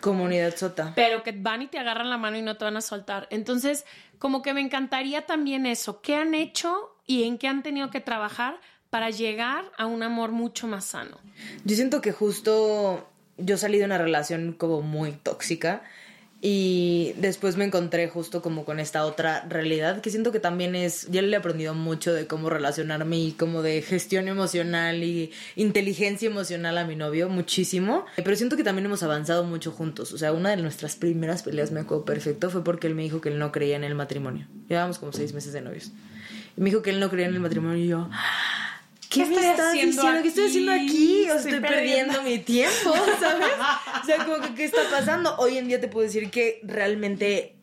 [0.00, 0.92] Comunidad sota.
[0.94, 3.28] pero que van y te agarran la mano y no te van a soltar.
[3.30, 3.86] Entonces,
[4.18, 6.02] como que me encantaría también eso.
[6.02, 8.60] ¿Qué han hecho y en qué han tenido que trabajar
[8.94, 11.18] para llegar a un amor mucho más sano?
[11.64, 15.82] Yo siento que justo yo salí de una relación como muy tóxica
[16.40, 21.08] y después me encontré justo como con esta otra realidad que siento que también es,
[21.10, 26.28] ya le he aprendido mucho de cómo relacionarme y como de gestión emocional y inteligencia
[26.28, 28.06] emocional a mi novio, muchísimo.
[28.14, 30.12] Pero siento que también hemos avanzado mucho juntos.
[30.12, 33.20] O sea, una de nuestras primeras peleas, me acuerdo perfecto, fue porque él me dijo
[33.20, 34.46] que él no creía en el matrimonio.
[34.68, 35.90] Llevábamos como seis meses de novios.
[36.56, 38.08] Y me dijo que él no creía en el matrimonio y yo...
[39.14, 40.22] ¿Qué, ¿Qué me estás haciendo diciendo?
[40.22, 41.30] ¿Qué estoy haciendo aquí?
[41.30, 42.12] O Estoy estoy perdiendo.
[42.14, 43.46] perdiendo mi tiempo, ¿sabes?
[44.02, 45.36] O sea, como que, ¿qué está pasando?
[45.38, 47.54] Hoy en día te puedo decir que realmente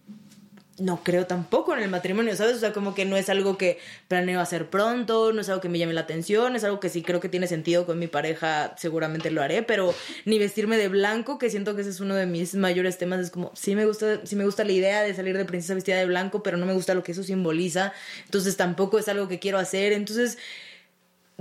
[0.78, 2.56] no creo tampoco en el matrimonio, ¿sabes?
[2.56, 5.70] O sea, como que no es algo que planeo hacer pronto, no es algo que
[5.70, 8.74] me llame la atención, es algo que sí creo que tiene sentido con mi pareja,
[8.78, 9.94] seguramente lo haré, pero
[10.26, 13.30] ni vestirme de blanco, que siento que ese es uno de mis mayores temas, es
[13.30, 16.06] como, sí me gusta, sí me gusta la idea de salir de princesa vestida de
[16.08, 17.94] blanco, pero no me gusta lo que eso simboliza,
[18.26, 20.40] entonces tampoco es algo que quiero hacer, entonces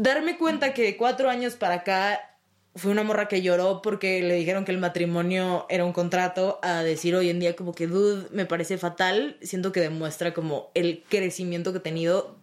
[0.01, 2.20] darme cuenta que de cuatro años para acá
[2.74, 6.82] fue una morra que lloró porque le dijeron que el matrimonio era un contrato a
[6.82, 11.03] decir hoy en día como que dude me parece fatal siento que demuestra como el
[11.09, 12.40] crecimiento que he tenido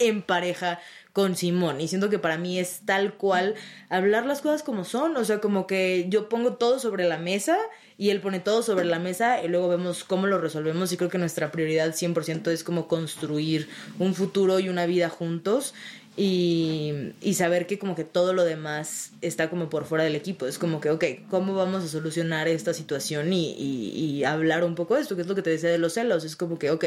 [0.00, 0.80] en pareja
[1.12, 1.80] con Simón.
[1.80, 3.54] Y siento que para mí es tal cual
[3.88, 5.16] hablar las cosas como son.
[5.16, 7.56] O sea, como que yo pongo todo sobre la mesa
[7.98, 10.92] y él pone todo sobre la mesa y luego vemos cómo lo resolvemos.
[10.92, 13.68] Y creo que nuestra prioridad 100% es como construir
[13.98, 15.74] un futuro y una vida juntos.
[16.16, 20.46] Y, y, saber que como que todo lo demás está como por fuera del equipo.
[20.46, 24.74] Es como que, ok, ¿cómo vamos a solucionar esta situación y, y, y hablar un
[24.74, 25.14] poco de esto?
[25.14, 26.24] Que es lo que te decía de los celos.
[26.24, 26.84] Es como que, ok,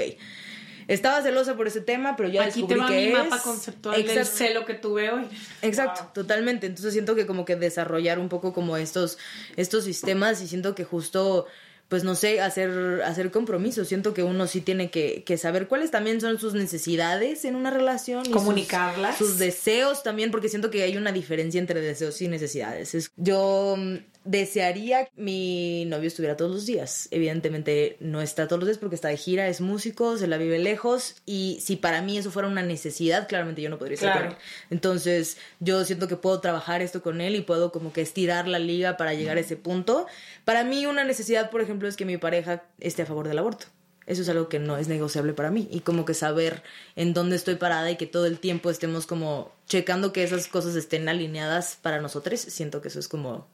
[0.88, 3.14] estaba celosa por ese tema, pero ya Aquí descubrí te va que mi es...
[3.14, 5.26] mapa conceptual del celo que tuve hoy.
[5.62, 6.68] Exacto, totalmente.
[6.68, 9.18] Entonces siento que como que desarrollar un poco como estos,
[9.56, 11.48] estos sistemas y siento que justo
[11.90, 13.88] pues no sé, hacer, hacer compromisos.
[13.88, 17.70] Siento que uno sí tiene que, que saber cuáles también son sus necesidades en una
[17.70, 18.22] relación.
[18.24, 19.18] y sus- Comunicarlas.
[19.18, 22.96] Sus, deseos también, porque siento que hay una diferencia entre deseos y necesidades.
[22.96, 23.96] Es- yo mm,
[24.26, 27.08] desearía que mi novio estuviera todos los días.
[27.12, 30.60] Evidentemente no está todos los días porque está de gira, es músico, se la vive
[30.60, 31.16] lejos.
[31.26, 34.28] Y si para mí eso fuera una necesidad, claramente yo no podría estar Claro.
[34.30, 34.44] con él.
[34.70, 38.60] Entonces, yo siento que puedo trabajar esto con él y puedo como que estirar la
[38.60, 40.08] liga para llegar a ese punto.
[40.46, 43.66] Para mí, una necesidad, por ejemplo, es que mi pareja esté a favor del aborto.
[44.06, 45.70] Eso es algo que no es negociable para mí.
[45.72, 46.62] Y como que saber
[46.98, 50.76] en dónde estoy parada y que todo el tiempo estemos como checando que esas cosas
[50.76, 53.48] estén alineadas para nosotros, siento que eso es como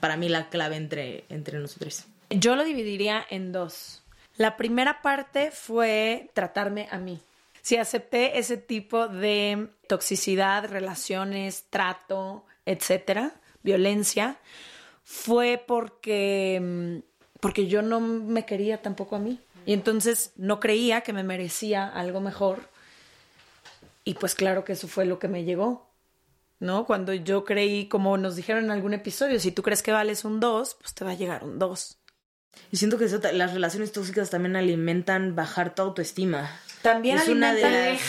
[0.00, 2.04] para mí la clave entre, entre nosotros.
[2.30, 4.02] Yo lo dividiría en dos.
[4.36, 7.20] La primera parte fue tratarme a mí.
[7.62, 13.32] Si acepté ese tipo de toxicidad, relaciones, trato, etcétera,
[13.62, 14.36] violencia,
[15.04, 19.40] fue porque, mm, porque yo no me quería tampoco a mí.
[19.66, 22.68] Y entonces no creía que me merecía algo mejor.
[24.04, 25.86] Y pues claro que eso fue lo que me llegó.
[26.60, 26.86] ¿No?
[26.86, 30.40] Cuando yo creí, como nos dijeron en algún episodio, si tú crees que vales un
[30.40, 31.98] 2, pues te va a llegar un 2.
[32.70, 36.50] Y siento que eso las relaciones tóxicas también alimentan bajar tu autoestima.
[36.82, 38.00] También Es una de las-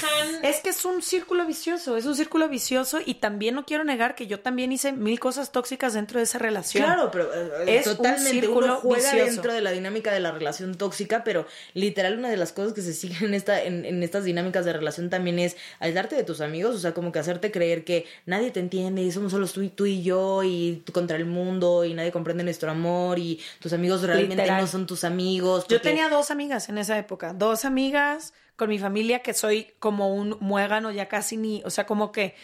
[0.44, 4.16] Es que es un círculo vicioso, es un círculo vicioso y también no quiero negar
[4.16, 6.84] que yo también hice mil cosas tóxicas dentro de esa relación.
[6.86, 9.32] Claro, pero eh, Es un totalmente círculo uno juega vicioso.
[9.34, 12.82] dentro de la dinámica de la relación tóxica, pero literal una de las cosas que
[12.82, 16.40] se siguen en esta en, en estas dinámicas de relación también es aislarte de tus
[16.42, 19.62] amigos, o sea, como que hacerte creer que nadie te entiende y somos solo tú
[19.62, 23.40] y, tú y yo y tú contra el mundo y nadie comprende nuestro amor y
[23.60, 24.62] tus amigos realmente Literal.
[24.62, 25.66] no son tus amigos.
[25.68, 30.14] Yo tenía dos amigas en esa época, dos amigas con mi familia que soy como
[30.14, 32.36] un muégano ya casi ni, o sea, como que,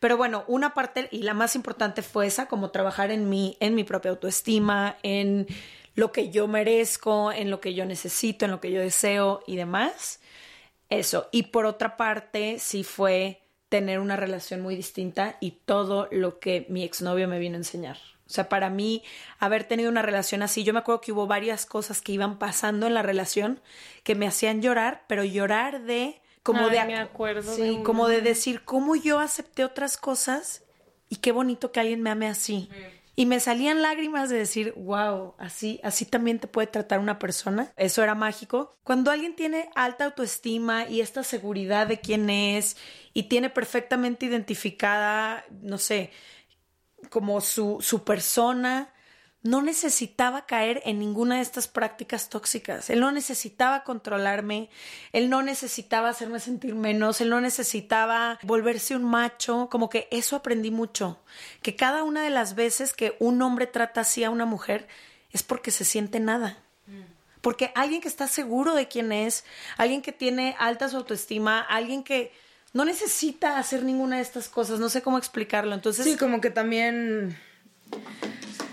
[0.00, 3.74] pero bueno, una parte y la más importante fue esa, como trabajar en mí, en
[3.74, 5.46] mi propia autoestima, en
[5.96, 9.56] lo que yo merezco, en lo que yo necesito, en lo que yo deseo y
[9.56, 10.20] demás.
[10.88, 11.28] Eso.
[11.32, 16.66] Y por otra parte, sí fue tener una relación muy distinta y todo lo que
[16.68, 17.98] mi exnovio me vino a enseñar.
[18.34, 19.04] O sea, para mí,
[19.38, 22.88] haber tenido una relación así, yo me acuerdo que hubo varias cosas que iban pasando
[22.88, 23.60] en la relación
[24.02, 28.08] que me hacían llorar, pero llorar de como Ay, de me acuerdo sí, de como
[28.08, 30.64] de decir cómo yo acepté otras cosas
[31.08, 32.68] y qué bonito que alguien me ame así.
[33.14, 37.72] Y me salían lágrimas de decir, wow, así, así también te puede tratar una persona.
[37.76, 38.74] Eso era mágico.
[38.82, 42.76] Cuando alguien tiene alta autoestima y esta seguridad de quién es
[43.12, 46.10] y tiene perfectamente identificada, no sé,
[47.10, 48.94] como su, su persona,
[49.44, 52.88] no necesitaba caer en ninguna de estas prácticas tóxicas.
[52.88, 54.70] Él no necesitaba controlarme,
[55.12, 60.34] él no necesitaba hacerme sentir menos, él no necesitaba volverse un macho, como que eso
[60.34, 61.20] aprendí mucho,
[61.60, 64.88] que cada una de las veces que un hombre trata así a una mujer
[65.30, 66.58] es porque se siente nada.
[67.42, 69.44] Porque alguien que está seguro de quién es,
[69.76, 72.32] alguien que tiene alta su autoestima, alguien que
[72.74, 75.74] no necesita hacer ninguna de estas cosas, no sé cómo explicarlo.
[75.74, 77.38] Entonces, Sí, como que también.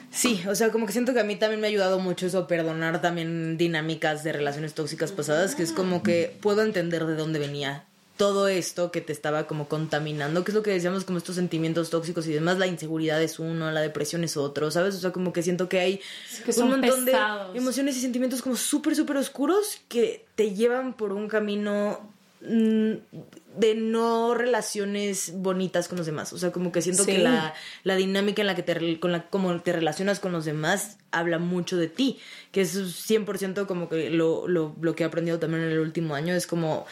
[0.10, 2.48] Sí, o sea, como que siento que a mí también me ha ayudado mucho eso,
[2.48, 7.40] perdonar también dinámicas de relaciones tóxicas pasadas, que es como que puedo entender de dónde
[7.40, 7.86] venía
[8.18, 11.90] todo esto que te estaba como contaminando, que es lo que decíamos como estos sentimientos
[11.90, 14.96] tóxicos y demás, la inseguridad es uno, la depresión es otro, ¿sabes?
[14.96, 16.02] O sea, como que siento que hay
[16.46, 17.54] que un montón pesados.
[17.54, 22.11] de emociones y sentimientos como súper, súper oscuros que te llevan por un camino
[22.42, 26.34] de no relaciones bonitas con los demás.
[26.34, 27.14] O sea, como que siento Sí.
[27.14, 30.46] que la, la dinámica en la que te, con la, como te relacionas con los
[30.46, 32.20] demás habla mucho de ti.
[32.52, 36.16] Que es 100% como que lo, lo, lo que he aprendido también en el último
[36.16, 36.34] año.
[36.34, 36.86] Es como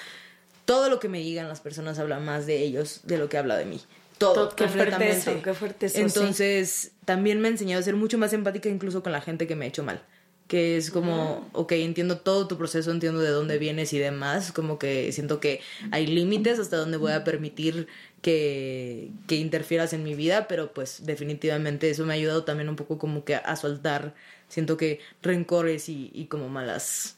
[0.66, 3.58] todo lo que me digan las personas habla más de ellos de lo que habla
[3.58, 3.82] de mí.
[4.20, 6.02] Todo, Todo, qué fuerte eso, qué fuerte eso, sí.
[6.02, 9.56] Entonces, también me ha enseñado a ser mucho más empática incluso con la gente que
[9.56, 10.02] me ha hecho mal.
[10.50, 14.52] Que es como, ok, entiendo todo tu proceso, entiendo de dónde vienes y demás.
[14.52, 17.88] Como que siento que hay límites hasta donde voy a permitir
[18.22, 22.76] que, que interfieras en mi vida, pero pues definitivamente eso me ha ayudado también un
[22.76, 24.14] poco como que a soltar,
[24.50, 27.16] siento que rencores y, y como malas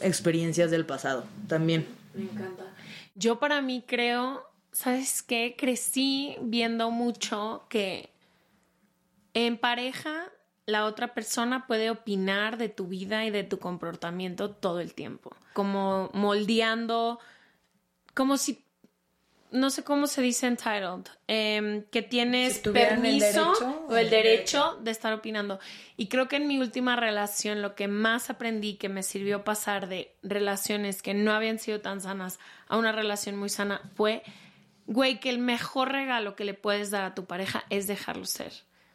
[0.00, 1.86] experiencias del pasado también.
[2.14, 2.64] Me encanta.
[3.14, 5.54] Yo para mí creo ¿sabes qué?
[5.56, 8.08] Crecí viendo mucho que
[9.34, 10.32] en pareja
[10.66, 15.34] la otra persona puede opinar de tu vida y de tu comportamiento todo el tiempo,
[15.52, 17.18] como moldeando,
[18.14, 18.64] como si,
[19.50, 24.08] no sé cómo se dice entitled, em, que tienes Si tuvieran el permiso o el
[24.08, 25.58] derecho de estar opinando.
[25.96, 29.88] Y creo que en mi última relación lo que más aprendí que me sirvió pasar
[29.88, 32.38] de relaciones que no habían sido tan sanas
[32.68, 34.22] a una relación muy sana fue,
[34.86, 38.52] güey, que el mejor regalo que le puedes dar a tu pareja es dejarlo ser.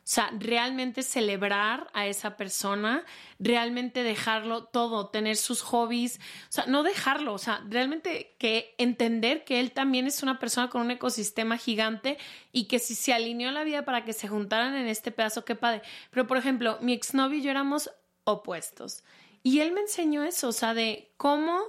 [0.08, 3.04] O sea, realmente celebrar a esa persona,
[3.40, 9.44] realmente dejarlo todo, tener sus hobbies, o sea, no dejarlo, o sea, realmente que entender
[9.44, 12.18] que él también es una persona con un ecosistema gigante
[12.54, 15.56] y que si se alineó la vida para que se juntaran en este pedazo, qué
[15.56, 15.82] padre.
[16.10, 17.92] Pero, por ejemplo, mi exnovio y yo éramos
[18.24, 19.04] opuestos
[19.44, 21.60] y él me enseñó eso, o sea, de cómo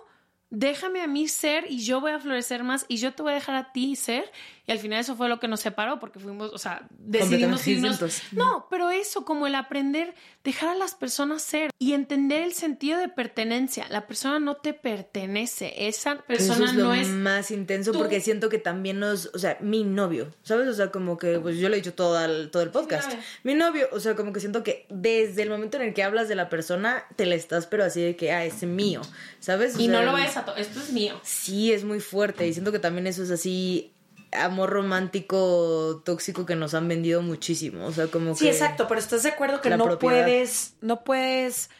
[0.51, 3.37] déjame a mí ser y yo voy a florecer más y yo te voy a
[3.37, 4.31] dejar a ti ser.
[4.69, 7.99] Y al final eso fue lo que nos separó porque fuimos, o sea, decidimos irnos.
[7.99, 8.23] distintos.
[8.33, 10.15] No, pero eso, como el aprender,
[10.45, 13.87] dejar a las personas ser y entender el sentido de pertenencia.
[13.89, 17.09] La persona no te pertenece, esa Eso persona es lo no es...
[17.09, 17.99] más intenso tú.
[17.99, 20.69] porque siento que también nos, o sea, mi novio, ¿sabes?
[20.69, 23.09] O sea, como que, pues yo lo he dicho todo el, todo el podcast.
[23.09, 23.23] claro.
[23.45, 26.29] Mi novio, o sea, como que siento que desde el momento en el que hablas
[26.29, 29.01] de la persona, te la estás, pero así de que, ah, es mío,
[29.41, 29.77] ¿sabes?
[29.77, 30.45] O Y no lo vayas a...
[30.45, 31.19] to- Esto es mío.
[31.23, 33.95] Sí, es muy fuerte y siento que también eso es así
[34.33, 39.01] amor romántico tóxico que nos han vendido muchísimo, o sea, como Sí, que exacto, pero
[39.01, 40.25] estás de acuerdo que no propiedad.
[40.25, 41.71] puedes, no puedes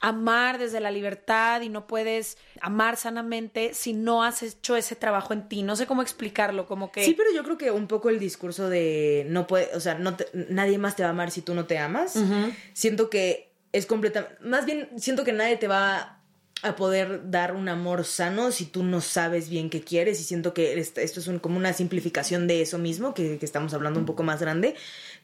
[0.00, 5.32] amar desde la libertad y no puedes amar sanamente si no has hecho ese trabajo
[5.32, 5.62] en ti.
[5.62, 8.68] No sé cómo explicarlo, como que Sí, pero yo creo que un poco el discurso
[8.68, 11.54] de no puede, o sea, no te- nadie más te va a amar si tú
[11.54, 12.18] no te amas.
[12.74, 16.20] Siento que es completamente, más bien siento que nadie te va
[16.64, 20.20] a poder dar un amor sano si tú no sabes bien qué quieres.
[20.20, 23.74] Y siento que est- esto es un- como una simplificación de eso mismo que, estamos
[23.74, 24.74] hablando un poco más grande.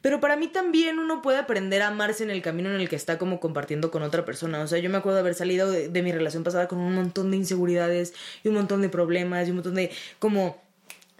[0.02, 2.96] Pero para mí también uno puede aprender a amarse en el camino en el que
[2.96, 4.60] está como compartiendo con otra persona.
[4.60, 7.38] O sea yo me acuerdo haber salido de, mi relación pasada con un montón de
[7.38, 8.14] inseguridades
[8.44, 10.62] y un montón de problemas y un montón de como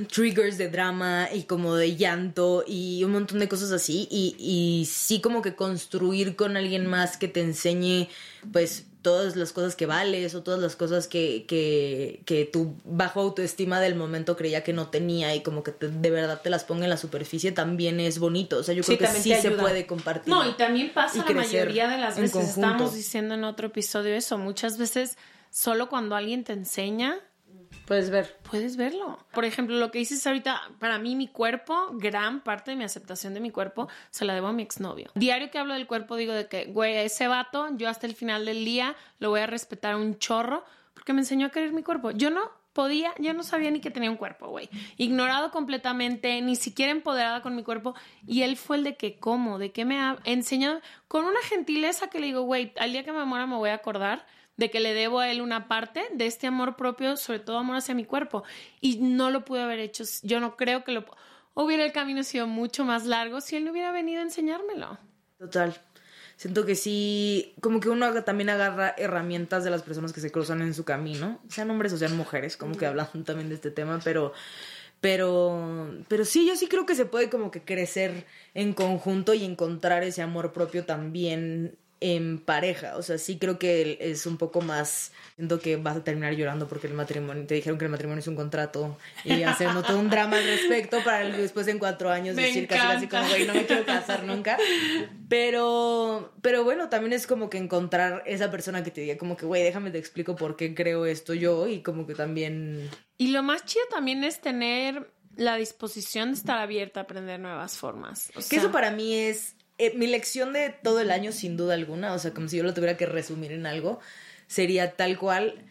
[0.09, 4.09] triggers de drama y como de llanto y un montón de cosas así.
[4.11, 8.09] Y sí como que construir con alguien más que te enseñe
[8.53, 13.21] pues todas las cosas que vales o todas las cosas que, que, que tu bajo
[13.21, 16.65] autoestima del momento creía que no tenía y como que te- de verdad te las
[16.65, 18.59] ponga en la superficie también es bonito.
[18.59, 20.33] O sea, yo Sí, creo que sí se puede compartir.
[20.33, 22.51] No, y también pasa y la mayoría de las veces.
[22.51, 24.37] Estábamos diciendo en otro episodio eso.
[24.39, 25.17] Muchas veces,
[25.51, 27.19] solo cuando alguien te enseña,
[27.91, 28.37] puedes ver.
[28.49, 29.19] puedes verlo.
[29.33, 33.35] Por ejemplo, lo que dices ahorita, para mí mi cuerpo, gran parte de mi aceptación
[33.35, 35.11] de mi cuerpo, se la debo a mi exnovio.
[35.17, 38.45] Diario que hablo del cuerpo digo de que, güey, ese vato, yo hasta el final
[38.45, 40.63] del día lo voy a respetar un chorro
[40.95, 42.13] porque me enseñó a querer mi cuerpo.
[42.13, 44.69] Yo no podía, yo no sabía ni que tenía un cuerpo, güey.
[44.97, 47.97] Ignorado completamente, ni siquiera empoderada con mi cuerpo.
[48.25, 49.59] Y él fue el de que, ¿cómo?
[49.59, 50.81] ¿De qué me ha enseñado?
[51.09, 53.75] Con una gentileza que le digo, güey, al día que me muera me voy a
[53.75, 54.25] acordar
[54.57, 57.77] de que le debo a él una parte de este amor propio, sobre todo amor
[57.77, 58.45] hacia mi cuerpo.
[58.81, 60.05] Y no lo pude haber hecho.
[60.23, 61.05] Yo no creo que lo
[61.55, 64.99] hubiera el camino sido mucho más largo si él no hubiera venido a enseñármelo.
[65.39, 65.81] Total.
[66.41, 70.63] Siento que sí, como que uno también agarra herramientas de las personas que se cruzan
[70.63, 74.01] en su camino, sean hombres o sean mujeres, como que hablan también de este tema,
[74.03, 74.33] pero,
[75.03, 78.25] pero, pero sí, yo sí creo que se puede como que crecer
[78.55, 82.97] en conjunto y encontrar ese amor propio también en pareja.
[82.97, 86.67] O sea, sí creo que es un poco más, siento que vas a terminar llorando
[86.67, 90.09] porque el matrimonio, te dijeron que el matrimonio es un contrato y haciendo todo un
[90.09, 93.19] drama al respecto para después en cuatro años Me decir casi casi encanta.
[93.19, 94.57] como, güey, no me quiero casar nunca.
[95.29, 99.47] Pero, pero bueno, también es como que encontrar esa persona que te diga como que,
[99.47, 102.89] güey, déjame te explico por qué creo esto yo y como que también...
[103.19, 107.77] Y lo más chido también es tener la disposición de estar abierta a aprender nuevas
[107.77, 108.31] formas.
[108.31, 111.57] O que sea, eso para mí es eh, mi lección de todo el año sin
[111.57, 113.99] duda alguna, o sea, como si yo lo tuviera que resumir en algo,
[114.47, 115.65] sería tal cual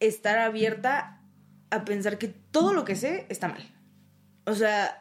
[0.00, 1.20] estar abierta
[1.70, 3.68] a pensar que todo lo que sé está mal.
[4.44, 4.98] O sea,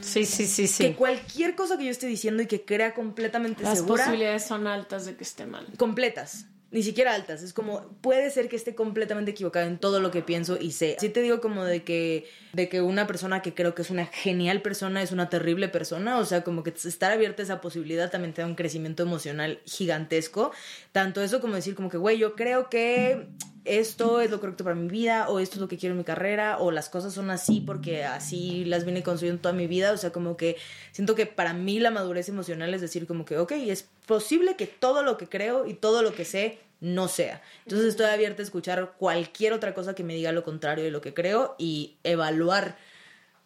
[0.00, 0.94] Sí, sí, sí, que sí.
[0.94, 4.04] cualquier cosa que yo esté diciendo y que crea completamente las segura...
[4.04, 5.66] posibilidades son altas de que esté mal.
[5.78, 7.44] completas, ni siquiera altas.
[7.44, 10.96] Es como, puede ser que esté completamente equivocada en todo lo que pienso y sé.
[10.98, 14.06] Sí te digo como de que, de que una persona que creo que es una
[14.06, 16.18] genial persona es una terrible persona.
[16.18, 19.60] O sea, como que estar abierta a esa posibilidad también te da un crecimiento emocional
[19.64, 20.50] gigantesco.
[20.90, 23.28] Tanto eso como decir como que, güey, yo creo que
[23.64, 26.04] esto es lo correcto para mi vida o esto es lo que quiero en mi
[26.04, 29.92] carrera o las cosas son así porque así las vine construyendo toda mi vida.
[29.92, 30.56] O sea, como que
[30.92, 34.66] siento que para mí la madurez emocional es decir como que, ok, es posible que
[34.66, 37.40] todo lo que creo y todo lo que sé no sea.
[37.64, 41.00] Entonces estoy abierta a escuchar cualquier otra cosa que me diga lo contrario de lo
[41.00, 42.76] que creo y evaluar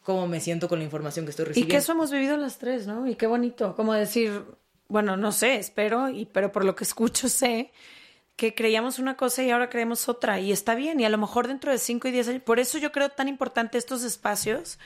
[0.03, 1.71] cómo me siento con la información que estoy Y recibiendo.
[1.73, 3.07] que eso hemos vivido las tres, ¿no?
[3.07, 4.43] Y qué bonito, como decir,
[4.89, 7.71] bueno, no sé, espero, y, pero por lo que escucho sé
[8.39, 11.49] que creíamos una cosa y ahora creemos otra, y está bien, y a lo mejor
[11.49, 14.79] dentro de 5 y 10 años, por eso yo creo tan importante estos espacios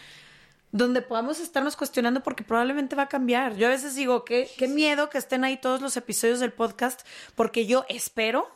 [0.70, 3.57] donde podamos estarnos cuestionando porque probablemente va a cambiar.
[3.57, 7.07] Yo a veces digo, qué, qué miedo que estén ahí todos los episodios del podcast,
[7.34, 8.48] porque yo espero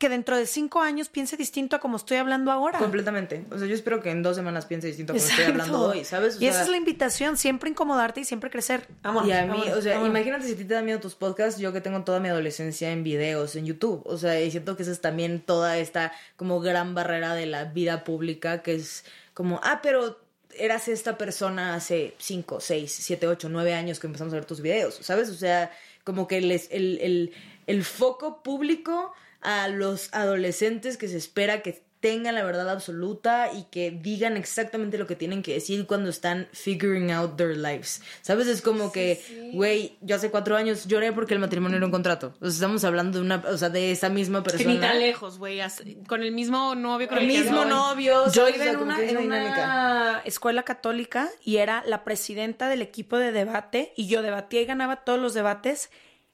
[0.00, 2.78] que dentro de cinco años piense distinto a como estoy hablando ahora.
[2.78, 3.44] Completamente.
[3.52, 6.04] O sea, yo espero que en dos semanas piense distinto a como estoy hablando hoy,
[6.06, 6.38] ¿sabes?
[6.38, 8.88] O y esa es la invitación, siempre incomodarte y siempre crecer.
[9.02, 10.16] Vámonos, Y a mí, vámonos, o sea, vámonos.
[10.16, 12.90] imagínate si a ti te da miedo tus podcasts, yo que tengo toda mi adolescencia
[12.90, 14.02] en videos, en YouTube.
[14.06, 17.66] O sea, y siento que esa es también toda esta como gran barrera de la
[17.66, 20.18] vida pública, que es como, ah, pero
[20.56, 24.62] eras esta persona hace 5, 6, 7, 8, 9 años que empezamos a ver tus
[24.62, 25.28] videos, ¿sabes?
[25.28, 25.70] O sea,
[26.04, 27.32] como que les, el, el,
[27.66, 33.64] el foco público a los adolescentes que se espera que tengan la verdad absoluta y
[33.64, 38.00] que digan exactamente lo que tienen que decir cuando están figuring out their lives.
[38.22, 38.46] ¿Sabes?
[38.46, 39.22] Es como que,
[39.52, 42.34] güey, yo hace cuatro años lloré porque el matrimonio era un contrato.
[42.40, 44.72] O sea, estamos hablando de una, o sea, de esa misma Que persona.
[44.72, 45.60] ni tan lejos, güey.
[46.08, 48.30] Con el mismo novio, con El el, que mismo novio.
[48.32, 53.92] Yo iba en que una escuela católica y era la presidenta del equipo de debate
[53.94, 55.90] y yo debatía y ganaba todos los debates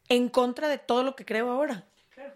[0.09, 1.87] en contra de todo lo que creo ahora.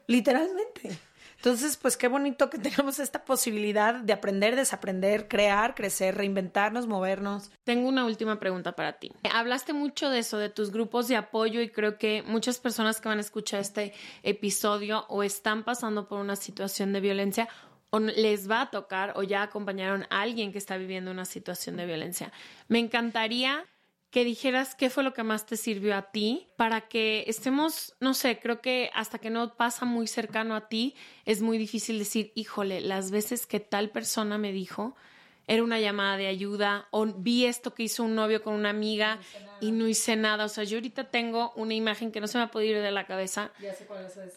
[0.07, 0.99] Literalmente.
[1.41, 7.51] Entonces, pues qué bonito que tengamos esta posibilidad de aprender, desaprender, crear, crecer, reinventarnos, movernos.
[7.65, 9.11] Tengo una última pregunta para ti.
[9.33, 13.09] Hablaste mucho de eso, de tus grupos de apoyo y creo que muchas personas que
[13.09, 17.49] van a escuchar este episodio o están pasando por una situación de violencia
[17.89, 21.77] o les va a tocar o ya acompañaron a alguien que está viviendo una situación
[21.77, 22.33] de violencia.
[22.69, 23.67] Me encantaría
[24.11, 28.15] que dijeras qué fue lo que más te sirvió a ti para que estemos, no
[28.15, 32.33] sé, creo que hasta que no pasa muy cercano a ti es muy difícil decir,
[32.35, 34.97] híjole, las veces que tal persona me dijo,
[35.47, 39.19] era una llamada de ayuda o vi esto que hizo un novio con una amiga
[39.61, 40.45] y no hice nada.
[40.45, 43.05] O sea, yo ahorita tengo una imagen que no se me puede ir de la
[43.05, 43.51] cabeza.
[43.61, 44.33] Ya sé cuál decir.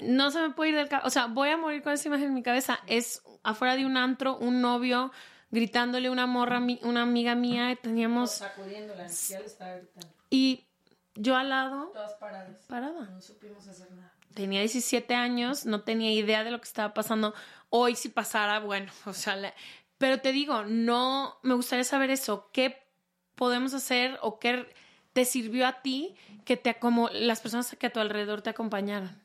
[0.00, 1.06] No se me puede ir del cabeza.
[1.06, 2.80] O sea, voy a morir con esa imagen en mi cabeza.
[2.88, 5.12] Es afuera de un antro, un novio
[5.50, 7.70] gritándole una morra, mi- una amiga mía.
[7.72, 8.32] y Teníamos.
[8.32, 10.08] Sacudiéndola, ya le estaba gritando.
[10.30, 10.66] Y
[11.14, 12.64] yo al lado, Todas paradas.
[12.66, 13.06] parada.
[13.10, 14.14] No supimos hacer nada.
[14.34, 17.34] Tenía 17 años, no tenía idea de lo que estaba pasando.
[17.70, 19.54] Hoy si pasara, bueno, o sea, la-
[19.98, 22.86] pero te digo, no, me gustaría saber eso, ¿qué
[23.34, 24.72] podemos hacer o qué
[25.12, 29.20] te sirvió a ti que te como las personas que a tu alrededor te acompañaron?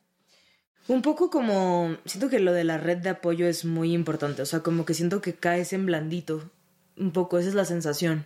[0.88, 4.46] Un poco como, siento que lo de la red de apoyo es muy importante, o
[4.46, 6.50] sea, como que siento que caes en blandito.
[6.96, 8.24] Un poco, esa es la sensación.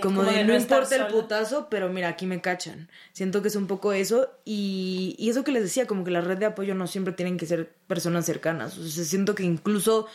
[0.00, 2.88] Como, de, no importa el putazo, pero mira, aquí me cachan.
[3.12, 4.30] Siento que es un poco eso.
[4.46, 7.36] Y, y eso que les decía, como que la red de apoyo no siempre tienen
[7.36, 8.78] que ser personas cercanas.
[8.78, 10.06] O sea, siento que incluso,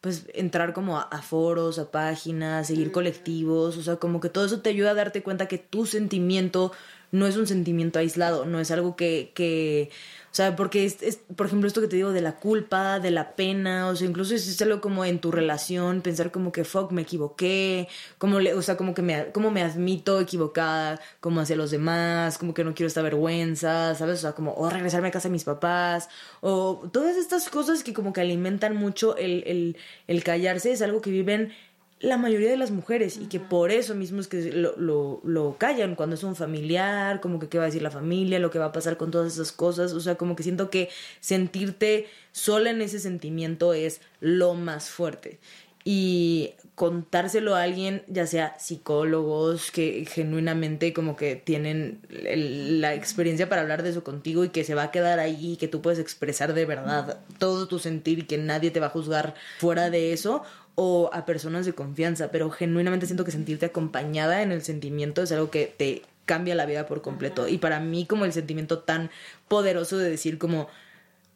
[0.00, 4.46] pues, entrar como a, a foros, a páginas, seguir colectivos, o sea, como que todo
[4.46, 6.72] eso te ayuda a darte cuenta que tu sentimiento
[7.12, 9.90] no es un sentimiento aislado, no es algo que, que
[10.32, 13.34] o sea, porque es, por ejemplo, esto que te digo de la culpa, de la
[13.34, 16.92] pena, o sea, incluso es, es algo como en tu relación, pensar como que, fuck,
[16.92, 21.56] me equivoqué, como le, o sea, como que me, como me admito equivocada, como hacia
[21.56, 24.18] los demás, como que no quiero esta vergüenza, ¿sabes?
[24.18, 26.08] O sea, como, o regresarme a casa de mis papás,
[26.40, 29.76] o todas estas cosas que como que alimentan mucho el, el,
[30.06, 31.52] el callarse, es algo que viven
[32.00, 35.56] la mayoría de las mujeres y que por eso mismo es que lo, lo, lo
[35.58, 38.58] callan cuando es un familiar, como que qué va a decir la familia, lo que
[38.58, 40.88] va a pasar con todas esas cosas, o sea, como que siento que
[41.20, 45.38] sentirte sola en ese sentimiento es lo más fuerte.
[45.82, 53.48] Y contárselo a alguien, ya sea psicólogos que genuinamente como que tienen el- la experiencia
[53.48, 55.80] para hablar de eso contigo y que se va a quedar ahí y que tú
[55.80, 59.88] puedes expresar de verdad todo tu sentir y que nadie te va a juzgar fuera
[59.90, 60.42] de eso
[60.74, 65.32] o a personas de confianza, pero genuinamente siento que sentirte acompañada en el sentimiento es
[65.32, 69.10] algo que te cambia la vida por completo y para mí como el sentimiento tan
[69.48, 70.68] poderoso de decir como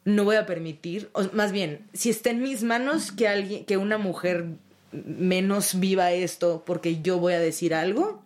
[0.05, 3.77] no voy a permitir, o más bien, si está en mis manos que alguien, que
[3.77, 4.45] una mujer
[4.91, 8.23] menos viva esto porque yo voy a decir algo,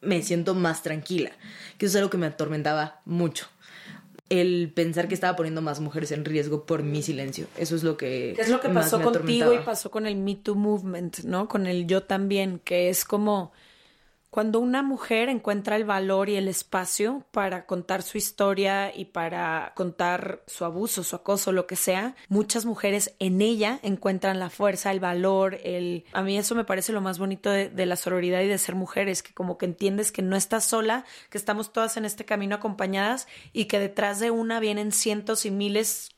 [0.00, 1.30] me siento más tranquila.
[1.78, 3.48] Que eso es algo que me atormentaba mucho.
[4.40, 7.46] El pensar que estaba poniendo más mujeres en riesgo por mi silencio.
[7.56, 8.32] Eso es lo que.
[8.36, 11.48] ¿Qué es lo que pasó contigo y pasó con el Me Too Movement, ¿no?
[11.48, 13.52] Con el yo también, que es como
[14.34, 19.70] cuando una mujer encuentra el valor y el espacio para contar su historia y para
[19.76, 24.90] contar su abuso, su acoso, lo que sea, muchas mujeres en ella encuentran la fuerza,
[24.90, 26.04] el valor, el...
[26.12, 28.74] A mí eso me parece lo más bonito de, de la sororidad y de ser
[28.74, 32.56] mujeres, que como que entiendes que no estás sola, que estamos todas en este camino
[32.56, 36.10] acompañadas y que detrás de una vienen cientos y miles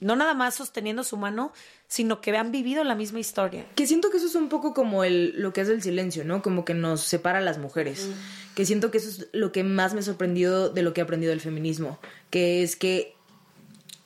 [0.00, 1.52] no nada más sosteniendo su mano,
[1.86, 3.66] sino que han vivido la misma historia.
[3.74, 6.42] Que siento que eso es un poco como el, lo que es el silencio, ¿no?
[6.42, 8.08] Como que nos separa a las mujeres.
[8.08, 8.54] Mm.
[8.54, 11.04] Que siento que eso es lo que más me ha sorprendido de lo que he
[11.04, 11.98] aprendido del feminismo.
[12.30, 13.14] Que es que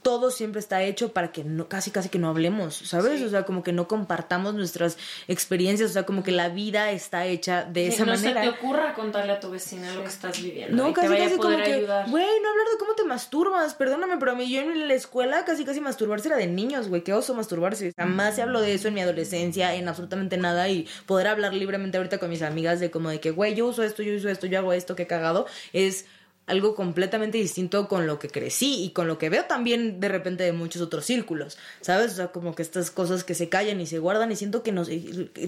[0.09, 3.21] todo siempre está hecho para que no, casi casi que no hablemos, ¿sabes?
[3.21, 4.97] O sea, como que no compartamos nuestras
[5.29, 8.43] experiencias, o sea, como que la vida está hecha de Sí, esa no manera.
[8.43, 10.75] se te ocurra contarle a tu vecina lo que estás viviendo.
[10.75, 14.35] No, casi casi como que, güey, no hablar de cómo te masturbas, perdóname, pero a
[14.35, 17.93] mí yo en la escuela casi casi masturbarse era de niños, güey, qué oso masturbarse.
[17.95, 21.99] Jamás se habló de eso en mi adolescencia, en absolutamente nada y poder hablar libremente
[21.99, 24.47] ahorita con mis amigas de como de que, güey, yo uso esto, yo uso esto,
[24.47, 25.45] yo hago esto, qué cagado,
[25.75, 26.07] es
[26.49, 30.45] algo completamente distinto con lo que crecí y con lo que veo también de repente
[30.45, 32.13] de muchos otros círculos, ¿sabes?
[32.13, 34.73] O sea, como que estas cosas que se callan y se guardan y siento que
[34.73, 34.89] nos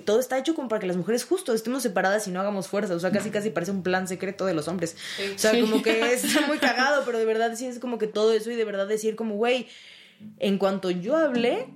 [0.05, 2.95] todo está hecho como para que las mujeres justo estemos separadas y no hagamos fuerza,
[2.95, 4.97] o sea, casi casi parece un plan secreto de los hombres.
[5.35, 8.33] O sea, como que es muy cagado, pero de verdad sí es como que todo
[8.33, 9.69] eso y de verdad decir como, güey,
[10.39, 11.67] en cuanto yo hablé,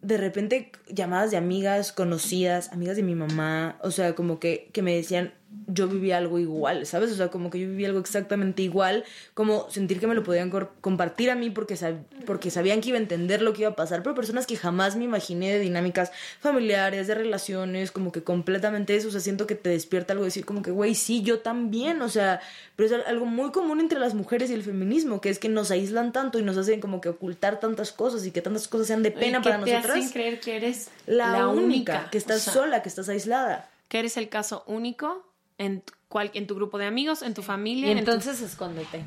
[0.00, 4.82] de repente llamadas de amigas conocidas, amigas de mi mamá, o sea, como que, que
[4.82, 5.32] me decían,
[5.66, 7.10] yo viví algo igual, ¿sabes?
[7.12, 10.50] O sea, como que yo viví algo exactamente igual, como sentir que me lo podían
[10.80, 13.76] compartir a mí porque, sab- porque sabían que iba a entender lo que iba a
[13.76, 18.94] pasar, pero personas que jamás me imaginé de dinámicas familiares, de relaciones, como que completamente
[18.96, 21.40] eso, o sea, siento que te despierta algo de decir como que, güey, sí, yo
[21.40, 22.40] también, o sea,
[22.76, 25.70] pero es algo muy común entre las mujeres y el feminismo, que es que nos
[25.70, 29.02] aíslan tanto y nos hacen como que ocultar tantas cosas y que tantas cosas sean
[29.02, 29.96] de pena para te nosotras.
[29.98, 33.70] hacen creer que eres La, única, que estás o sea, sola, que estás aislada.
[33.88, 35.24] Que eres el caso único
[35.58, 37.88] en tu, cual- en tu grupo de amigos, en tu familia.
[37.88, 39.04] Y en tu- entonces escóndete.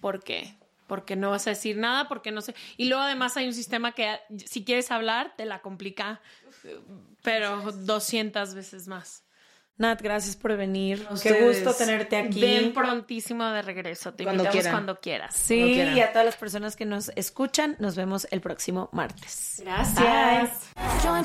[0.00, 0.54] ¿Por qué?
[0.86, 2.54] Porque no vas a decir nada, porque no sé.
[2.76, 6.20] Y luego además hay un sistema que si quieres hablar, te la complica,
[7.22, 9.22] pero 200 veces más.
[9.78, 11.06] Nat, gracias por venir.
[11.22, 12.40] Qué gusto tenerte aquí.
[12.40, 14.12] Ven prontísimo de regreso.
[14.12, 14.72] Te Cuando invitamos quieran.
[14.72, 15.34] cuando quieras.
[15.34, 15.96] Sí, Cuando quieran.
[15.96, 19.62] y a todas las personas que nos escuchan, nos vemos el próximo martes.
[19.64, 20.68] Gracias.
[21.02, 21.24] Join